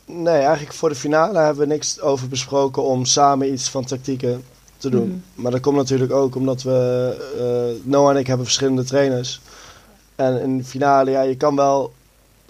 [0.08, 4.44] Nee, eigenlijk voor de finale hebben we niks over besproken om samen iets van tactieken
[4.76, 5.08] te doen.
[5.08, 5.42] Mhm.
[5.42, 9.40] Maar dat komt natuurlijk ook omdat we, eh, Noah en ik hebben verschillende trainers.
[10.14, 11.92] En in de finale, ja, je kan wel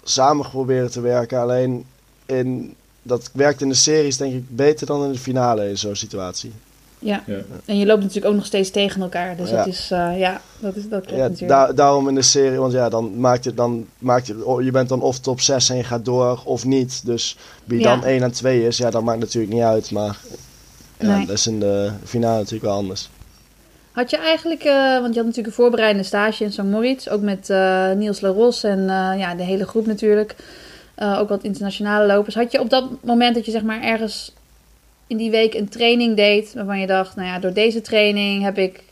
[0.03, 1.39] samen proberen te werken.
[1.39, 1.85] Alleen
[2.25, 5.95] in, dat werkt in de series denk ik beter dan in de finale in zo'n
[5.95, 6.51] situatie.
[6.99, 7.23] Ja.
[7.25, 7.37] ja.
[7.65, 9.35] En je loopt natuurlijk ook nog steeds tegen elkaar.
[9.35, 9.55] Dus Ja.
[9.57, 11.49] dat is, eh, ja, dat, is, dat klopt Ja, natuurlijk.
[11.49, 14.71] da- daarom in de serie, want ja, dan maakt het dan maakt het, oh, je
[14.71, 17.05] bent dan of top 6 en je gaat door of niet.
[17.05, 17.95] Dus wie Ja.
[17.95, 19.91] dan 1 en 2 is, ja, dat maakt natuurlijk niet uit.
[19.91, 20.17] Maar
[20.99, 21.25] ja, Nee.
[21.25, 23.09] dat is in de finale natuurlijk wel anders.
[23.91, 26.63] Had je eigenlijk, eh, want je had natuurlijk een voorbereidende stage in St.
[26.63, 30.35] Moritz, ook met eh, Niels Laros en eh, ja, de hele groep natuurlijk.
[30.95, 32.35] Eh, ook wat internationale lopers.
[32.35, 34.33] Had je op dat moment dat je zeg maar ergens
[35.07, 38.57] in die week een training deed, waarvan je dacht, nou ja, door deze training heb
[38.57, 38.83] ik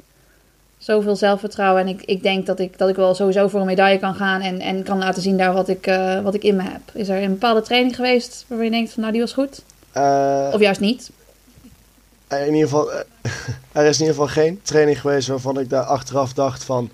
[0.77, 3.99] zoveel zelfvertrouwen en ik, ik denk dat ik, dat ik wel sowieso voor een medaille
[3.99, 6.63] kan gaan en, en kan laten zien daar wat ik, eh, wat ik in me
[6.63, 6.81] heb.
[6.93, 9.61] Is er een bepaalde training geweest waarvan je denkt van nou die was goed?
[9.91, 11.11] Eh, Of juist niet?
[12.29, 12.99] in ieder geval, eh,
[13.71, 16.89] er is in ieder geval geen training geweest waarvan ik daar achteraf dacht van,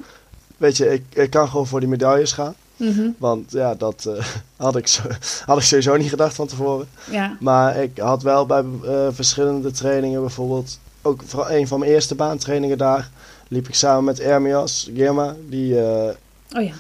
[0.57, 2.55] weet je, ik, ik kan gewoon voor die medailles gaan.
[2.89, 3.09] Mhm.
[3.17, 4.25] Want ja, dat eh,
[4.65, 5.01] had, ik zo,
[5.45, 6.88] had ik sowieso niet gedacht van tevoren.
[7.11, 7.38] Ja.
[7.39, 12.77] Maar ik had wel bij eh, verschillende trainingen, bijvoorbeeld ook een van mijn eerste baantrainingen
[12.77, 13.09] daar,
[13.47, 15.36] liep ik samen met Ermias Girma.
[15.49, 16.15] Die eh,
[16.57, 16.73] Oh ja.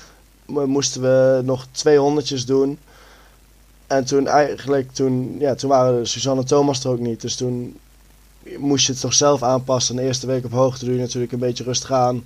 [0.45, 2.77] mo- moesten we nog twee honderdjes doen.
[3.87, 7.21] En toen eigenlijk, toen, ja, toen waren Suzanne en Thomas er ook niet.
[7.21, 7.77] Dus toen
[8.57, 9.95] moest je het toch zelf aanpassen.
[9.95, 12.23] De eerste week op hoogte doe je natuurlijk een beetje rustig aan.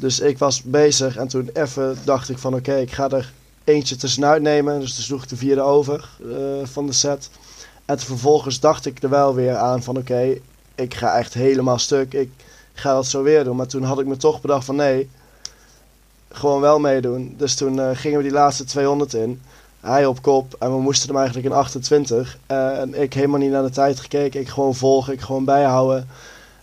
[0.00, 3.32] Dus ik was bezig en toen even dacht ik van oké, ik ga er
[3.64, 4.80] eentje tussenuit nemen.
[4.80, 7.30] Dus toen sloeg ik de vierde over eh, van de set.
[7.84, 10.34] En vervolgens dacht ik er wel weer aan van oké,
[10.74, 12.14] ik ga echt helemaal stuk.
[12.14, 12.30] Ik
[12.72, 13.56] ga dat zo weer doen.
[13.56, 15.10] Maar toen had ik me toch bedacht van nee,
[16.28, 17.34] gewoon wel meedoen.
[17.36, 19.40] Dus toen eh, gingen we die laatste 200 in.
[19.80, 22.38] Hij op kop en we moesten hem eigenlijk in 28.
[22.46, 24.40] Eh, en ik helemaal niet naar de tijd gekeken.
[24.40, 26.08] Ik gewoon volgen, ik gewoon bijhouden.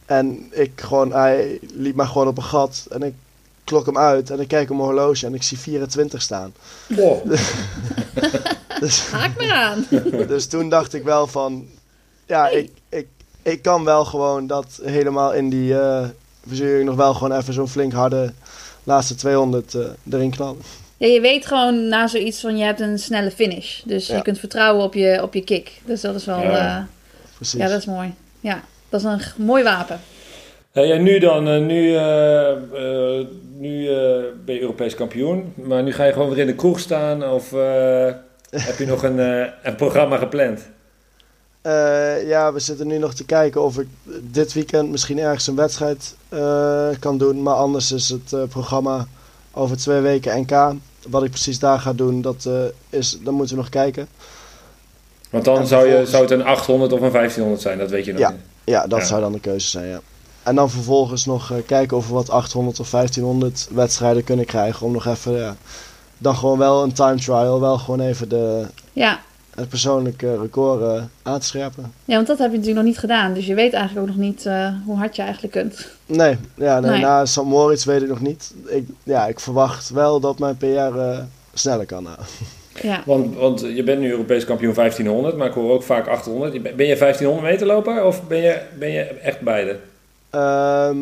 [0.05, 2.87] En ik gewoon, hij liep mij gewoon op een gat.
[2.89, 3.13] En ik
[3.67, 6.53] klok hem uit en ik kijk op mijn horloge en ik zie 24 staan.
[6.97, 7.25] Oh,
[8.79, 9.85] Dus, Haak maar aan.
[10.27, 11.67] dus toen dacht ik wel van,
[12.25, 13.07] ja, ik, ik,
[13.41, 16.05] ik kan wel gewoon dat helemaal in die eh
[16.47, 18.33] verzuring nog wel gewoon even zo'n flink harde
[18.83, 20.61] laatste 200 eh, erin knallen.
[20.97, 23.81] Ja, je weet gewoon na zoiets van je hebt een snelle finish.
[23.83, 24.15] Dus Ja.
[24.15, 25.81] je kunt vertrouwen op je, op je kick.
[25.85, 26.41] Dus dat is wel.
[26.41, 26.87] Ja.
[27.35, 27.59] Precies.
[27.59, 28.13] ja dat is mooi.
[28.39, 29.99] Ja, dat is een mooi wapen.
[30.77, 33.25] Hey, en nu dan, eh, nu, eh, eh,
[33.57, 36.79] nu eh, ben je Europees kampioen, maar nu ga je gewoon weer in de kroeg
[36.79, 38.05] staan of eh,
[38.49, 40.61] heb je nog een, eh, een programma gepland?
[41.61, 43.87] Eh, ja, we zitten nu nog te kijken of ik
[44.21, 47.41] dit weekend misschien ergens een wedstrijd eh, kan doen.
[47.43, 49.07] Maar anders is het eh, programma
[49.51, 50.73] over twee weken NK.
[51.09, 52.53] Wat ik precies daar ga doen, dat, eh,
[52.99, 54.07] is, dan moeten we nog kijken.
[55.29, 58.05] Want dan En zou, je, zou het een 800 of een 1500 zijn, dat weet
[58.05, 58.29] je nog Ja.
[58.29, 58.39] niet.
[58.63, 59.05] Ja, dat Ja.
[59.05, 59.99] zou dan de keuze zijn, ja.
[60.47, 64.85] En dan vervolgens nog eh, kijken of we wat 800 of 1500 wedstrijden kunnen krijgen.
[64.85, 65.55] Om nog even, ja,
[66.17, 67.59] dan gewoon wel een time trial.
[67.61, 69.19] Wel gewoon even de, Ja.
[69.55, 71.91] het persoonlijke record eh, aan te scherpen.
[72.05, 73.33] ja, want dat heb je natuurlijk nog niet gedaan.
[73.33, 75.87] Dus je weet eigenlijk ook nog niet eh, hoe hard je eigenlijk kunt.
[76.05, 77.01] Nee, ja, nee, Nee.
[77.01, 77.43] na St.
[77.43, 78.53] Moritz weet ik nog niet.
[78.67, 81.19] Ik, ja, ik verwacht wel dat mijn PR eh,
[81.53, 82.03] sneller kan.
[82.03, 82.17] Nou.
[82.81, 83.01] Ja.
[83.05, 86.53] Want, want je bent nu Europees kampioen 1500, maar ik hoor ook vaak 800.
[86.53, 89.79] Je ben- Ben je 1500 meter loper of ben je, ben je echt beide?
[90.29, 90.97] Ehm,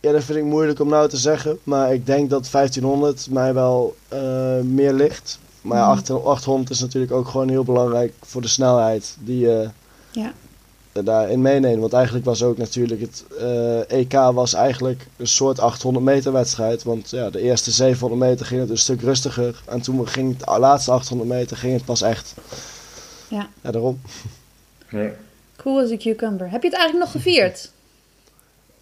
[0.00, 1.58] ja, dat vind ik moeilijk om nou te zeggen.
[1.62, 5.38] Maar ik denk dat 1500 mij wel eh, meer ligt.
[5.60, 5.92] Maar ja, Mhm.
[5.98, 9.68] 800 800 is natuurlijk ook gewoon heel belangrijk voor de snelheid die je
[10.10, 10.32] Ja.
[10.92, 11.80] daarin meeneemt.
[11.80, 16.82] Want eigenlijk was ook natuurlijk het eh, EK was eigenlijk een soort 800 meter wedstrijd.
[16.82, 19.62] Want ja, de eerste 700 meter ging het een stuk rustiger.
[19.66, 22.34] En toen ging het de laatste 800 meter ging het pas echt.
[23.28, 23.48] Ja.
[23.62, 24.00] Ja, daarom.
[24.90, 25.10] Ja.
[25.56, 26.50] Cool as a cucumber.
[26.50, 27.70] Heb je het eigenlijk nog gevierd?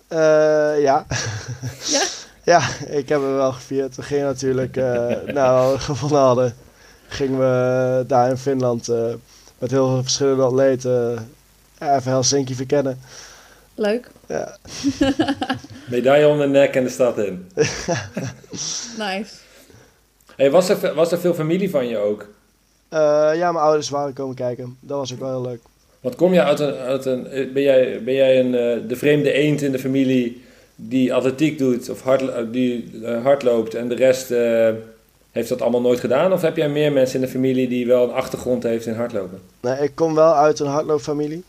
[0.09, 1.07] Eh, ja.
[1.97, 2.03] Ja?
[2.45, 3.97] Ja, ik heb hem wel gevierd.
[3.97, 6.55] We gingen natuurlijk, eh nou, gewonnen hadden,
[7.09, 9.15] gingen we daar in Finland eh,
[9.59, 11.29] met heel veel verschillende atleten
[11.83, 13.01] uh, even Helsinki verkennen.
[13.75, 14.11] Leuk.
[14.27, 14.57] Ja.
[15.91, 17.51] Medaille om de nek en de stad in.
[18.99, 19.35] nice.
[20.37, 22.29] Hey, was, er, was er veel familie van je ook?
[22.93, 24.77] Uh, ja, mijn ouders waren komen kijken.
[24.81, 25.61] Dat was ook wel heel leuk.
[26.01, 26.74] Want kom je uit een.
[26.74, 27.22] Uit een
[27.53, 30.42] ben jij, ben jij een, uh, de vreemde eend in de familie
[30.74, 34.28] die atletiek doet of hard, die uh, hardloopt en de rest
[35.30, 36.32] heeft dat allemaal nooit gedaan?
[36.32, 39.40] Of heb jij meer mensen in de familie die wel een achtergrond heeft in hardlopen?
[39.61, 41.44] Nee, ik kom wel uit een hardloopfamilie.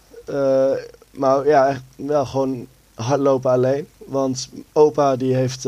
[1.11, 3.87] maar ja, echt wel gewoon hardlopen alleen.
[3.97, 5.67] Want opa die heeft,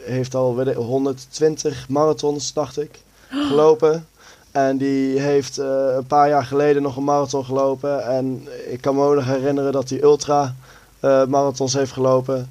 [0.00, 2.98] heeft al 120 marathons, dacht ik,
[3.28, 4.06] gelopen.
[4.50, 8.04] En die heeft uh, een paar jaar geleden nog een marathon gelopen.
[8.04, 10.54] En ik kan me ook nog herinneren dat hij ultra
[11.00, 12.50] uh, marathons heeft gelopen.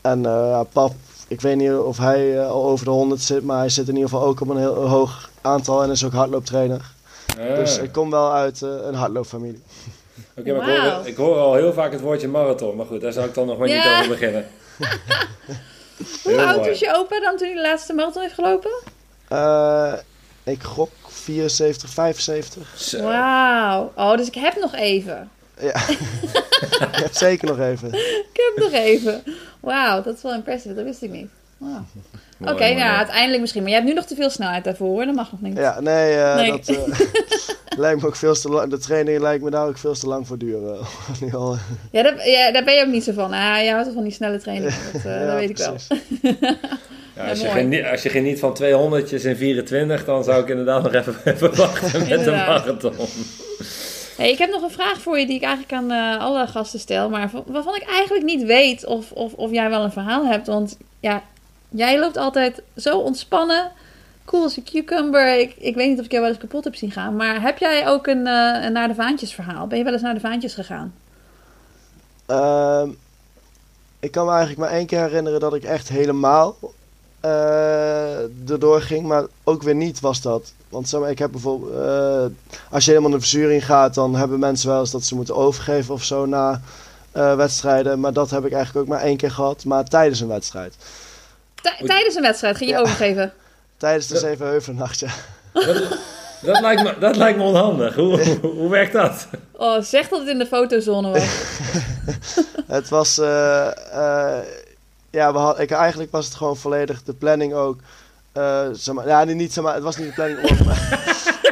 [0.00, 0.92] En uh, pap,
[1.28, 4.10] ik weet niet of hij al over de 100 zit, maar hij zit in ieder
[4.10, 6.96] geval ook op een heel hoog aantal en is ook hardlooptrainer.
[7.36, 9.62] Dus ik kom wel uit een hardloopfamilie.
[10.36, 10.86] Oké, okay, maar wow.
[10.86, 12.76] ik, hoor, ik, hoor, al heel vaak het woordje marathon.
[12.76, 13.74] Maar goed, daar zou ik dan nog maar ja.
[13.74, 14.46] niet over beginnen.
[16.24, 18.70] Hoe oud was je opa dan toen hij de laatste marathon heeft gelopen?
[20.42, 23.00] ik gok 74, 75.
[23.00, 23.92] Wauw.
[23.96, 25.30] Oh, dus ik heb nog even.
[25.60, 25.74] Ja,
[26.92, 27.88] ik heb zeker nog even.
[27.92, 29.22] ik heb nog even.
[29.60, 30.74] Wauw, dat is wel impressive.
[30.74, 31.28] Dat wist ik niet.
[31.56, 31.78] Wow.
[32.40, 33.62] Oké, okay, nou uiteindelijk misschien.
[33.62, 35.04] Maar je hebt nu nog te veel snelheid daarvoor hoor.
[35.04, 35.56] Dat mag nog niet.
[35.56, 36.50] Ja, nee, uh, nee.
[36.50, 36.78] dat uh,
[37.78, 38.70] lijkt me ook veel te lang.
[38.70, 40.78] De training lijkt me daar ook veel te lang voor duren.
[41.92, 43.32] ja, daar, ja, daar ben je ook niet zo van.
[43.32, 44.74] Ah, je houdt van die snelle training.
[44.92, 45.86] Dat, uh, ja, dat weet precies.
[46.20, 46.56] ik wel.
[47.18, 50.82] Ja, als, je geniet, als je geniet van 200 in 24, dan zou ik inderdaad
[50.82, 52.94] nog even, even wachten met de marathon.
[54.16, 56.80] Hey, ik heb nog een vraag voor je die ik eigenlijk aan uh, alle gasten
[56.80, 60.46] stel, maar waarvan ik eigenlijk niet weet of, of, of jij wel een verhaal hebt.
[60.46, 61.22] Want ja,
[61.68, 63.70] jij loopt altijd zo ontspannen,
[64.24, 65.38] cool als een cucumber.
[65.38, 67.58] Ik, ik weet niet of ik jou wel eens kapot heb zien gaan, maar heb
[67.58, 69.66] jij ook een, uh, een naar de vaantjes verhaal?
[69.66, 70.94] Ben je wel eens naar de vaantjes gegaan?
[72.30, 72.82] Uh,
[74.00, 76.56] ik kan me eigenlijk maar één keer herinneren dat ik echt helemaal
[77.24, 80.52] uh, erdoor ging, maar ook weer niet was dat.
[80.68, 82.24] Want zeg maar, ik heb bijvoorbeeld, uh,
[82.70, 85.94] als je helemaal de verzuring gaat, dan hebben mensen wel eens dat ze moeten overgeven
[85.94, 86.60] of zo na
[87.16, 88.00] uh, wedstrijden.
[88.00, 90.74] Maar dat heb ik eigenlijk ook maar één keer gehad, maar tijdens een wedstrijd.
[91.84, 92.82] tijdens een wedstrijd ging je ja.
[92.82, 93.32] overgeven?
[93.76, 95.10] tijdens de Zevenheuvelnacht, ja.
[96.42, 97.94] Dat, lijkt me, dat lijkt me onhandig.
[97.94, 98.20] Hoe,
[98.58, 99.26] hoe, werkt dat?
[99.52, 101.28] Oh, zeg dat het in de fotozone was.
[102.76, 103.20] het was
[105.10, 107.78] ja, we had, ik, eigenlijk was het gewoon volledig de planning ook.
[108.36, 110.40] Uh, zeg maar, ja, niet, zeg maar, het was niet de planning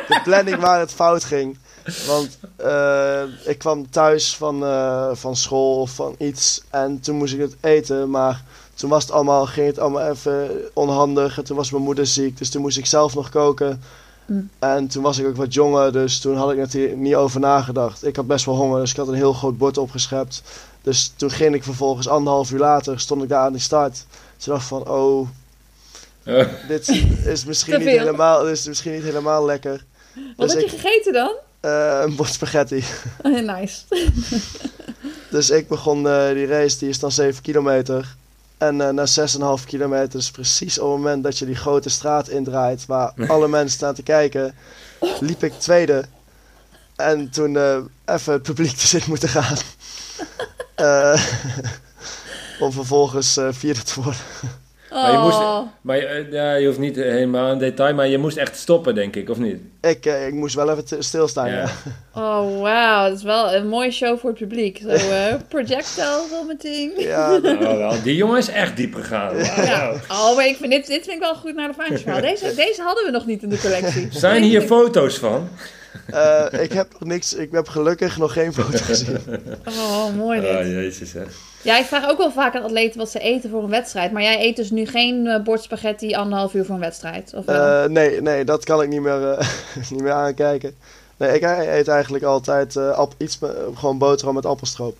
[0.08, 1.58] de planning waar het fout ging.
[2.06, 7.34] Want uh, ik kwam thuis van, uh, van school of van iets en toen moest
[7.34, 8.42] ik het eten, maar
[8.74, 12.38] toen was het allemaal, ging het allemaal even onhandig en toen was mijn moeder ziek,
[12.38, 13.82] dus toen moest ik zelf nog koken.
[14.26, 14.50] Mm.
[14.58, 18.06] En toen was ik ook wat jonger, dus toen had ik natuurlijk niet over nagedacht.
[18.06, 20.42] Ik had best wel honger, dus ik had een heel groot bord opgeschept.
[20.86, 24.04] Dus toen ging ik vervolgens anderhalf uur later, stond ik daar aan de start.
[24.36, 25.28] Toen dacht van, oh,
[26.68, 26.88] dit
[27.24, 29.84] is misschien, niet helemaal, dit is misschien niet helemaal lekker.
[30.36, 31.34] Wat dus heb je gegeten dan?
[31.62, 32.84] Uh, een bord spaghetti.
[33.22, 33.82] Oh, nice.
[35.30, 38.16] dus ik begon uh, die race, die is dan 7 kilometer.
[38.58, 39.06] En uh, na
[39.58, 43.48] 6,5 kilometer, dus precies op het moment dat je die grote straat indraait, waar alle
[43.48, 44.54] mensen staan te kijken,
[45.20, 46.04] liep ik tweede.
[46.96, 47.56] En toen
[48.04, 49.56] even het publiek te zitten moeten gaan.
[50.80, 51.26] Uh,
[52.64, 54.20] om vervolgens uh, vierde te worden.
[54.90, 55.02] Oh.
[55.02, 58.36] Maar, je, moest, maar uh, ja, je hoeft niet helemaal in detail, maar je moest
[58.36, 59.60] echt stoppen, denk ik, of niet?
[59.80, 61.56] Ik, ik moest wel even stilstaan, ja.
[61.56, 61.68] ja.
[62.22, 63.08] Oh, wauw.
[63.08, 64.78] Dat is wel een mooie show voor het publiek.
[64.78, 66.92] Zo, projectile vomiting.
[66.96, 68.02] Ja, nou, wel.
[68.02, 69.36] Die jongen is echt diep gegaan.
[69.36, 69.92] Ja.
[70.08, 72.20] Oh, maar ik vind, dit, dit vind ik wel goed naar de vaantjesverhaal.
[72.20, 74.08] Deze, deze hadden we nog niet in de collectie.
[74.10, 75.48] Zijn hier foto's van?
[76.10, 79.18] Uh, ik heb nog niks, ik heb gelukkig nog geen foto gezien.
[79.68, 80.50] Oh, mooi dit.
[80.50, 81.22] Oh, jezus hè.
[81.62, 84.12] Ja, ik vraag ook wel vaak aan atleten wat ze eten voor een wedstrijd.
[84.12, 87.32] Maar jij eet dus nu geen uh, bord spaghetti anderhalf uur voor een wedstrijd?
[87.34, 89.48] Of uh, nee, nee, dat kan ik niet meer,
[89.90, 90.74] niet meer aankijken.
[91.16, 92.78] Nee, ik eet eigenlijk altijd
[93.16, 93.38] iets,
[93.74, 94.96] gewoon boterham met appelstroop.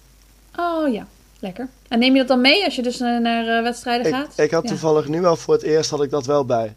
[0.58, 1.06] Oh ja,
[1.40, 1.68] lekker.
[1.88, 4.32] En neem je dat dan mee als je dus naar wedstrijden gaat?
[4.36, 6.74] Ik had toevallig nu al voor het eerst had ik dat wel bij.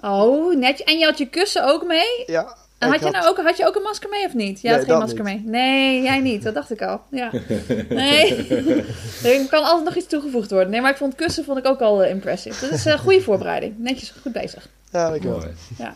[0.00, 0.86] Oh, netjes.
[0.86, 2.24] En je had je kussen ook mee?
[2.26, 2.56] Ja,
[2.90, 4.60] had, je nou ook, had je ook een masker mee of niet?
[4.60, 5.42] Jij nee, had geen masker mee.
[5.44, 6.42] Nee, jij niet.
[6.42, 7.00] Dat dacht ik al.
[7.10, 7.30] Ja.
[7.88, 8.46] Nee.
[9.24, 10.70] er kan altijd nog iets toegevoegd worden.
[10.70, 12.60] Nee, maar ik vond kussen vond ik ook al uh, impressive.
[12.60, 13.74] Dat is een uh, goede voorbereiding.
[13.78, 14.68] Netjes, goed bezig.
[14.92, 15.46] Ja, ik Mooi.
[15.78, 15.94] Ja.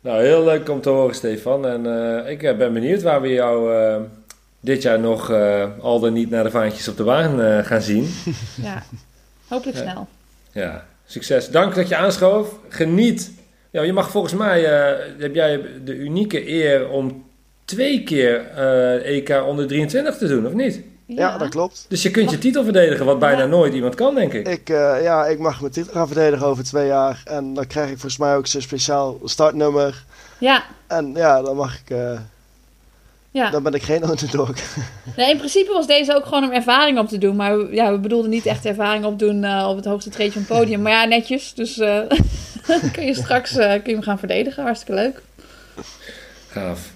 [0.00, 1.66] Nou, heel leuk om te horen, Stefan.
[1.66, 3.72] En uh, ik ben benieuwd waar we jou
[4.60, 5.30] dit jaar nog
[5.80, 8.14] al dan niet naar de vaantjes op de baan gaan zien.
[8.62, 8.82] Ja,
[9.48, 10.08] hopelijk snel.
[10.52, 11.48] Ja, succes.
[11.48, 12.54] Dank dat je aanschoof.
[12.68, 13.32] Geniet
[13.70, 17.24] Ja, je mag volgens mij, eh, heb jij de unieke eer om
[17.64, 20.80] twee keer eh, EK onder 23 te doen, of niet?
[21.06, 21.86] Ja, dat klopt.
[21.88, 23.46] Dus je kunt je titel verdedigen, wat bijna Ja.
[23.46, 24.48] nooit iemand kan, denk ik.
[24.48, 27.22] Ik, eh, ja, ik mag mijn titel gaan verdedigen over twee jaar.
[27.24, 30.04] En dan krijg ik volgens mij ook zo'n speciaal startnummer.
[30.38, 31.90] Ja, En ja, dan mag ik...
[31.90, 32.20] eh,
[33.30, 33.50] ja.
[33.50, 34.50] dan ben ik geen underdog.
[35.16, 37.36] Nee, in principe was deze ook gewoon om ervaring op te doen.
[37.36, 40.42] Maar we- ja, we bedoelden niet echt ervaring opdoen eh op het hoogste treedje van
[40.48, 40.82] het podium.
[40.82, 41.54] Maar ja, netjes.
[41.54, 41.98] Dus eh,
[42.92, 44.62] kun je straks eh, kun je hem gaan verdedigen.
[44.62, 45.20] Hartstikke leuk.
[46.48, 46.90] Gaaf.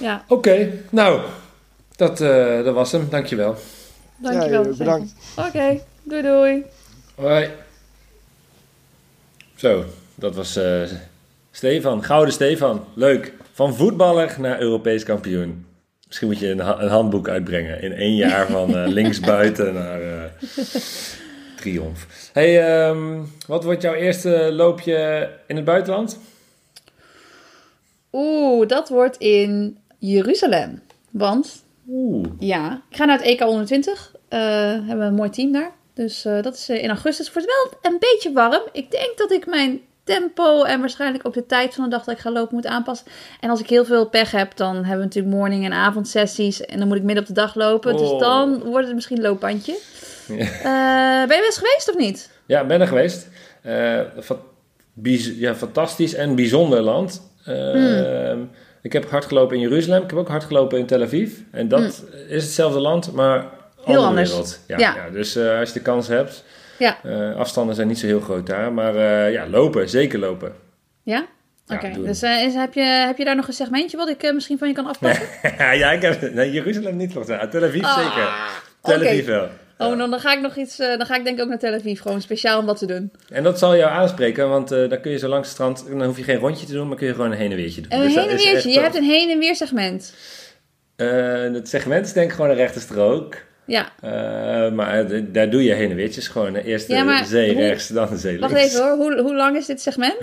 [0.00, 1.20] Ja, Oké, nou,
[1.96, 3.06] dat, eh, dat was hem.
[3.10, 3.56] Dankjewel.
[4.16, 4.64] dankjewel.
[4.64, 5.14] Ja, bedankt.
[5.36, 6.62] Oké, doei doei.
[7.14, 7.48] Hoi.
[9.56, 10.82] Zo, dat was eh,
[11.50, 12.84] Stefan, Gouden Stefan.
[12.94, 13.32] Leuk.
[13.52, 15.66] Van voetballer naar Europees kampioen.
[16.06, 17.82] Misschien moet je een, ha- een handboek uitbrengen.
[17.82, 20.24] In één jaar van eh, linksbuiten naar eh,
[21.62, 22.30] triomf.
[22.32, 26.18] hey, ehm, wat wordt jouw eerste loopje in het buitenland?
[28.12, 30.82] Oeh, dat wordt in Jeruzalem.
[31.10, 32.26] Want Oeh.
[32.38, 34.12] ja, ik ga naar het EK 120.
[34.28, 34.38] Eh
[34.72, 35.70] hebben we een mooi team daar.
[35.94, 37.26] Dus eh, dat is eh, in augustus.
[37.26, 37.48] Het wordt
[37.80, 38.62] wel een beetje warm.
[38.72, 42.14] Ik denk dat ik mijn tempo en waarschijnlijk ook de tijd van de dag dat
[42.14, 43.06] ik ga lopen moet aanpassen.
[43.40, 46.60] En als ik heel veel pech heb, dan hebben we natuurlijk morning- en avondsessies.
[46.60, 47.96] En dan moet ik midden op de dag lopen.
[47.96, 48.20] Dus Oh.
[48.20, 49.78] dan wordt het misschien een loopbandje.
[50.28, 50.36] Ja.
[51.22, 52.30] Eh, ben je best geweest of niet?
[52.46, 53.28] Ja, ben er geweest.
[53.62, 54.00] Eh,
[55.38, 57.30] ja, fantastisch en bijzonder land.
[57.44, 58.32] Eh,
[58.82, 60.02] Ik heb hard gelopen in Jeruzalem.
[60.02, 61.32] Ik heb ook hard gelopen in Tel Aviv.
[61.50, 63.46] En dat is hetzelfde land, maar
[63.84, 64.30] andere anders.
[64.30, 64.60] wereld.
[64.66, 64.94] Ja, Ja.
[64.94, 66.44] ja, dus als je de kans hebt.
[66.78, 66.98] Ja.
[67.36, 68.72] afstanden zijn niet zo heel groot daar.
[68.72, 68.94] Maar
[69.30, 69.88] ja, lopen.
[69.88, 70.52] Zeker lopen.
[71.02, 71.26] Ja?
[71.68, 74.68] Oké, dus is, heb, je, heb je daar nog een segmentje wat ik misschien van
[74.68, 75.26] je kan afpakken?
[75.78, 76.32] ja, ik heb...
[76.32, 77.46] Nee, Jeruzalem niet volgens mij.
[77.46, 78.28] Tel Aviv Ah, zeker.
[78.82, 78.94] Tel.
[79.08, 79.48] Aviv wel.
[79.78, 80.78] Oh, dan, dan ga ik nog iets.
[80.78, 82.86] eh, dan ga ik denk ik ook naar Tel Aviv, gewoon speciaal om dat te
[82.86, 83.12] doen.
[83.28, 85.84] En dat zal jou aanspreken, want eh dan kun je zo langs het strand...
[85.88, 87.80] Dan hoef je geen rondje te doen, maar kun je gewoon een heen en weertje
[87.80, 87.90] doen.
[87.90, 88.70] En een Dus heen en weertje.
[88.70, 90.14] Je hebt een heen en weer segment.
[90.96, 91.08] Eh,
[91.52, 93.36] het segment is denk ik gewoon een rechte strook.
[93.66, 93.92] Ja,
[94.70, 96.28] maar daar doe je heen en weertjes.
[96.28, 98.52] Gewoon eerst de Ja, zee hoe- rechts, dan de zee links.
[98.52, 98.96] wacht even hoor.
[98.96, 100.14] Hoe, hoe lang is dit segment?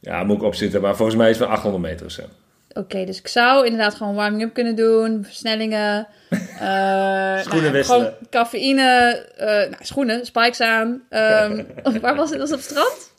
[0.00, 0.80] Ja, moet ik opzitten.
[0.80, 2.22] Maar volgens mij is het wel 800 meter of zo.
[2.74, 6.06] Oké, dus ik zou inderdaad gewoon warming-up kunnen doen, versnellingen.
[6.62, 8.00] eh, Schoenen nou, wisselen.
[8.00, 11.02] Gewoon cafeïne, eh, nou, schoenen, spikes aan.
[11.08, 11.62] Ehm,
[12.00, 12.38] waar was het?
[12.38, 13.10] Was het op het strand?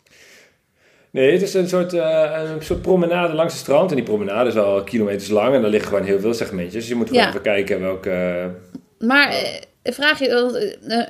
[1.11, 3.89] Nee, het is een soort, eh, een soort promenade langs het strand.
[3.89, 5.55] En die promenade is al kilometers lang.
[5.55, 6.73] En daar liggen gewoon heel veel segmentjes.
[6.73, 7.29] Dus je moet gewoon Ja.
[7.29, 8.49] even kijken welke...
[8.99, 9.33] Maar
[9.83, 10.29] vraag je,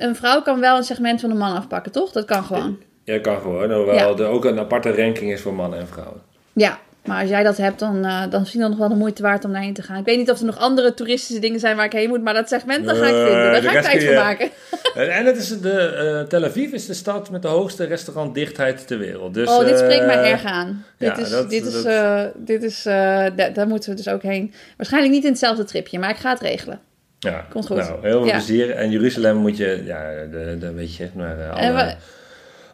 [0.00, 2.12] een vrouw kan wel een segment van een man afpakken, toch?
[2.12, 2.78] Dat kan gewoon.
[3.04, 3.72] Ja, kan gewoon.
[3.72, 4.24] Hoewel Ja.
[4.24, 6.22] er ook een aparte ranking is voor mannen en vrouwen.
[6.52, 8.94] Ja, maar als jij dat hebt, dan, eh dan vind ik dat nog wel de
[8.94, 9.98] moeite waard om daarheen te gaan.
[9.98, 12.34] Ik weet niet of er nog andere toeristische dingen zijn waar ik heen moet, maar
[12.34, 13.52] dat segment, dat ga ik vinden.
[13.52, 14.50] Daar ga ik tijd voor maken.
[14.94, 18.98] En het is de, eh, Tel Aviv is de stad met de hoogste restaurantdichtheid ter
[18.98, 19.34] wereld.
[19.34, 20.84] Dus, oh, dit spreekt mij eh, erg aan.
[20.98, 24.22] ja, dit is, dat- dit is, dat- dit is da- daar moeten we dus ook
[24.22, 24.52] heen.
[24.76, 26.80] Waarschijnlijk niet in hetzelfde tripje, maar ik ga het regelen.
[27.18, 27.76] Ja, Komt goed.
[27.76, 28.32] Nou, heel veel Ja.
[28.32, 28.70] plezier.
[28.70, 31.94] En Jeruzalem moet je, ja, de, de weet je, maar eh, alle,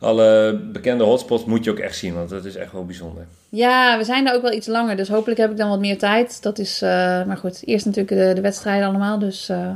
[0.01, 3.27] alle bekende hotspots moet je ook echt zien, want dat is echt wel bijzonder.
[3.49, 5.99] Ja, we zijn daar ook wel iets langer, dus hopelijk heb ik dan wat meer
[5.99, 6.43] tijd.
[6.43, 6.89] Dat is, eh,
[7.25, 9.49] maar goed, eerst natuurlijk de, de wedstrijden allemaal, dus...
[9.49, 9.71] eh,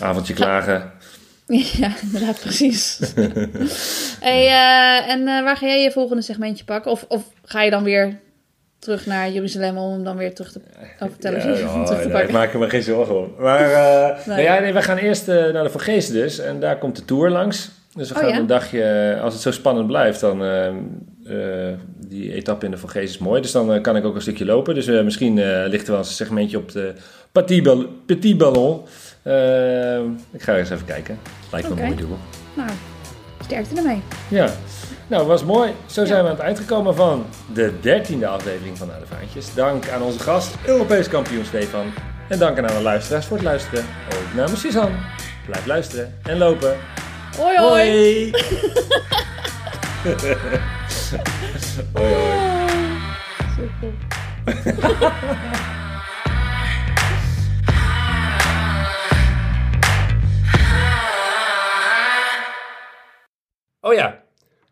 [0.00, 0.90] Avondje klagen.
[1.80, 2.98] Ja, inderdaad, precies.
[4.20, 6.90] hey, eh, en waar ga jij je volgende segmentje pakken?
[6.90, 8.18] Of, of ga je dan weer
[8.78, 10.60] terug naar Jeruzalem om hem dan weer terug te,
[11.18, 12.28] televisie Ja, terug te nee, pakken?
[12.28, 13.34] ik maak er me geen zorgen om.
[13.38, 14.26] Maar Nee.
[14.26, 16.38] nou ja, nee, we gaan eerst naar de Vergezen dus.
[16.38, 17.70] En daar komt de Tour langs.
[17.98, 18.36] Dus we Oh, gaan ja?
[18.38, 20.72] een dagje, als het zo spannend blijft, dan eh,
[22.06, 23.42] die etappe in de Vergezen is mooi.
[23.42, 24.74] Dus dan eh, kan ik ook een stukje lopen.
[24.74, 25.34] Dus misschien
[25.68, 26.92] ligt er wel eens een segmentje op de
[27.32, 27.68] Petit,
[28.06, 28.80] Petit Ballon.
[30.32, 31.18] Ik ga eens even kijken.
[31.52, 31.82] Lijkt me Oké.
[31.82, 32.16] een mooi doel.
[32.54, 32.70] Nou,
[33.44, 34.02] sterkte ermee.
[34.28, 34.48] Ja,
[35.06, 35.70] nou was mooi.
[35.86, 39.54] Zo zijn we aan het eind gekomen van de dertiende aflevering van Naar de Vaantjes.
[39.54, 41.86] Dank aan onze gast, Europees kampioen Stefan.
[42.28, 43.84] En dank aan alle luisteraars voor het luisteren.
[44.14, 44.96] Ook namens Suzanne.
[45.46, 46.76] Blijf luisteren en lopen.
[47.38, 48.30] Hoi hoi!
[48.30, 48.32] Hoi!
[50.04, 50.34] hoi,
[53.74, 53.92] hoi.
[63.80, 64.22] Oh ja,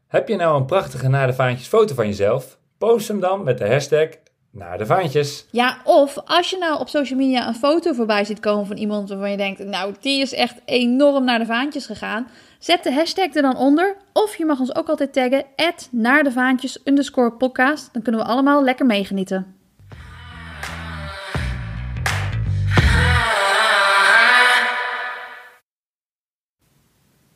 [0.06, 2.58] heb je nou een prachtige Naar de Vaantjes foto van jezelf?
[2.78, 4.08] Post hem dan met de hashtag
[4.50, 5.46] Naar de Vaantjes.
[5.50, 9.08] Ja, of als je nou op social media een foto voorbij ziet komen van iemand
[9.08, 12.28] waarvan je denkt, nou, die is echt enorm naar de vaantjes gegaan.
[12.58, 13.96] Zet de hashtag er dan onder.
[14.12, 15.44] Of je mag ons ook altijd taggen,
[15.90, 17.92] naar de vaantjes underscore podcast.
[17.92, 19.54] Dan kunnen we allemaal lekker meegenieten.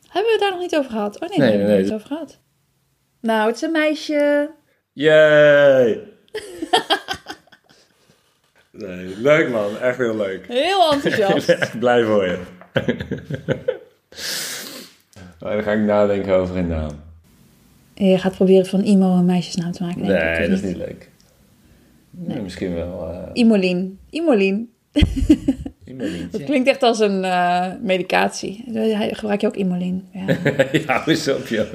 [0.09, 1.19] Hebben we het daar nog niet over gehad?
[1.19, 2.39] Oh nee, Nee, daar hebben we nee, het niet over gehad.
[3.21, 4.49] Nou, het is een meisje.
[4.93, 6.01] Yay!
[8.71, 10.47] nee, leuk man, echt heel leuk.
[10.47, 11.49] Heel Ik ben enthousiast.
[11.49, 12.41] echt blij voor je.
[15.41, 16.91] Maar dan ga ik nadenken over een naam.
[17.93, 20.01] je gaat proberen van Imo een meisjesnaam te maken.
[20.01, 21.09] Nee, dat is niet leuk.
[22.09, 23.99] Nee, misschien wel eh Imolien.
[24.09, 24.69] Imolien.
[26.31, 28.63] Dat klinkt echt als een eh, medicatie.
[29.11, 30.07] Gebruik je ook Imolien?
[30.11, 30.37] Ja,
[30.71, 31.73] ja, hou eens op, joh.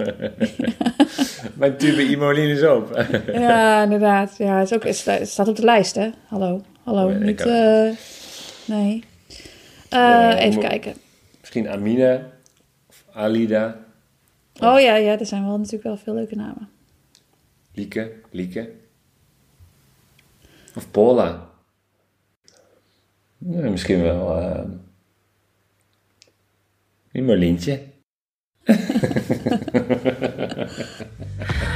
[1.55, 3.07] Mijn tube Imolien is op.
[3.33, 4.35] ja inderdaad.
[4.39, 6.11] Ja, het, is ook, het staat op de lijst, hè?
[6.27, 6.63] Hallo.
[6.85, 7.07] Hallo.
[7.09, 7.89] weet ik Niet, eh,
[8.65, 9.05] nee.
[9.89, 10.95] Eh, even kijken.
[11.41, 12.21] Misschien Amina
[13.17, 13.85] Alida.
[14.61, 16.69] Oh, ja, ja, er zijn wel natuurlijk wel veel leuke namen.
[17.73, 18.73] Lieke, Lieke.
[20.75, 21.51] Of Paula.
[23.39, 24.41] Misschien wel.
[24.41, 24.71] Ehm,
[27.13, 27.25] uh, niet